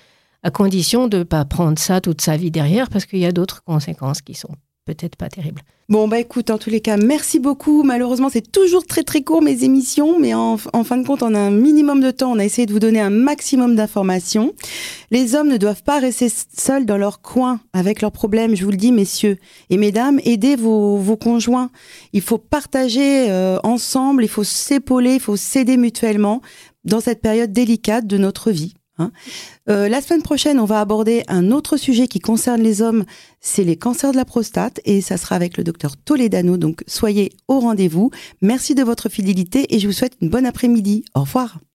à 0.42 0.50
condition 0.50 1.08
de 1.08 1.18
ne 1.18 1.22
pas 1.22 1.44
prendre 1.44 1.78
ça 1.78 2.00
toute 2.00 2.20
sa 2.20 2.36
vie 2.36 2.50
derrière, 2.50 2.88
parce 2.90 3.06
qu'il 3.06 3.18
y 3.18 3.26
a 3.26 3.32
d'autres 3.32 3.62
conséquences 3.64 4.20
qui 4.20 4.34
sont 4.34 4.54
peut-être 4.84 5.16
pas 5.16 5.28
terribles. 5.28 5.62
Bon, 5.90 6.08
bah 6.08 6.18
écoute, 6.18 6.48
en 6.48 6.56
tous 6.56 6.70
les 6.70 6.80
cas, 6.80 6.96
merci 6.96 7.38
beaucoup. 7.38 7.82
Malheureusement, 7.82 8.30
c'est 8.30 8.50
toujours 8.50 8.86
très 8.86 9.02
très 9.02 9.22
court 9.22 9.42
mes 9.42 9.64
émissions, 9.64 10.18
mais 10.18 10.32
en, 10.32 10.56
fin 10.56 10.96
de 10.96 11.06
compte, 11.06 11.22
on 11.22 11.34
a 11.34 11.38
un 11.38 11.50
minimum 11.50 12.00
de 12.00 12.10
temps. 12.10 12.32
On 12.32 12.38
a 12.38 12.44
essayé 12.44 12.64
de 12.64 12.72
vous 12.72 12.78
donner 12.78 13.00
un 13.00 13.10
maximum 13.10 13.76
d'informations. 13.76 14.54
Les 15.10 15.34
hommes 15.34 15.48
ne 15.48 15.58
doivent 15.58 15.82
pas 15.82 15.98
rester 15.98 16.28
seuls 16.30 16.86
dans 16.86 16.96
leur 16.96 17.20
coin 17.20 17.60
avec 17.74 18.00
leurs 18.00 18.12
problèmes, 18.12 18.56
je 18.56 18.64
vous 18.64 18.70
le 18.70 18.78
dis, 18.78 18.92
messieurs. 18.92 19.36
Et 19.68 19.76
mesdames, 19.76 20.20
aidez 20.24 20.56
vos, 20.56 20.96
vos 20.96 21.16
conjoints. 21.16 21.70
Il 22.14 22.22
faut 22.22 22.38
partager 22.38 23.30
euh, 23.30 23.58
ensemble, 23.62 24.24
il 24.24 24.28
faut 24.28 24.44
s'épauler, 24.44 25.14
il 25.14 25.20
faut 25.20 25.36
s'aider 25.36 25.76
mutuellement 25.76 26.40
dans 26.84 27.00
cette 27.00 27.20
période 27.20 27.52
délicate 27.52 28.06
de 28.06 28.16
notre 28.16 28.50
vie. 28.50 28.74
Hein. 28.98 29.10
Euh, 29.68 29.88
la 29.88 30.00
semaine 30.00 30.22
prochaine, 30.22 30.60
on 30.60 30.64
va 30.64 30.80
aborder 30.80 31.24
un 31.28 31.50
autre 31.50 31.76
sujet 31.76 32.06
qui 32.06 32.20
concerne 32.20 32.62
les 32.62 32.82
hommes, 32.82 33.04
c'est 33.40 33.64
les 33.64 33.76
cancers 33.76 34.12
de 34.12 34.16
la 34.16 34.24
prostate, 34.24 34.80
et 34.84 35.00
ça 35.00 35.16
sera 35.16 35.34
avec 35.36 35.56
le 35.56 35.64
docteur 35.64 35.96
Toledano, 35.96 36.56
donc 36.56 36.84
soyez 36.86 37.32
au 37.48 37.60
rendez-vous. 37.60 38.10
Merci 38.40 38.74
de 38.74 38.82
votre 38.82 39.08
fidélité 39.08 39.74
et 39.74 39.78
je 39.78 39.86
vous 39.86 39.92
souhaite 39.92 40.16
une 40.20 40.28
bonne 40.28 40.46
après-midi. 40.46 41.04
Au 41.14 41.20
revoir. 41.20 41.58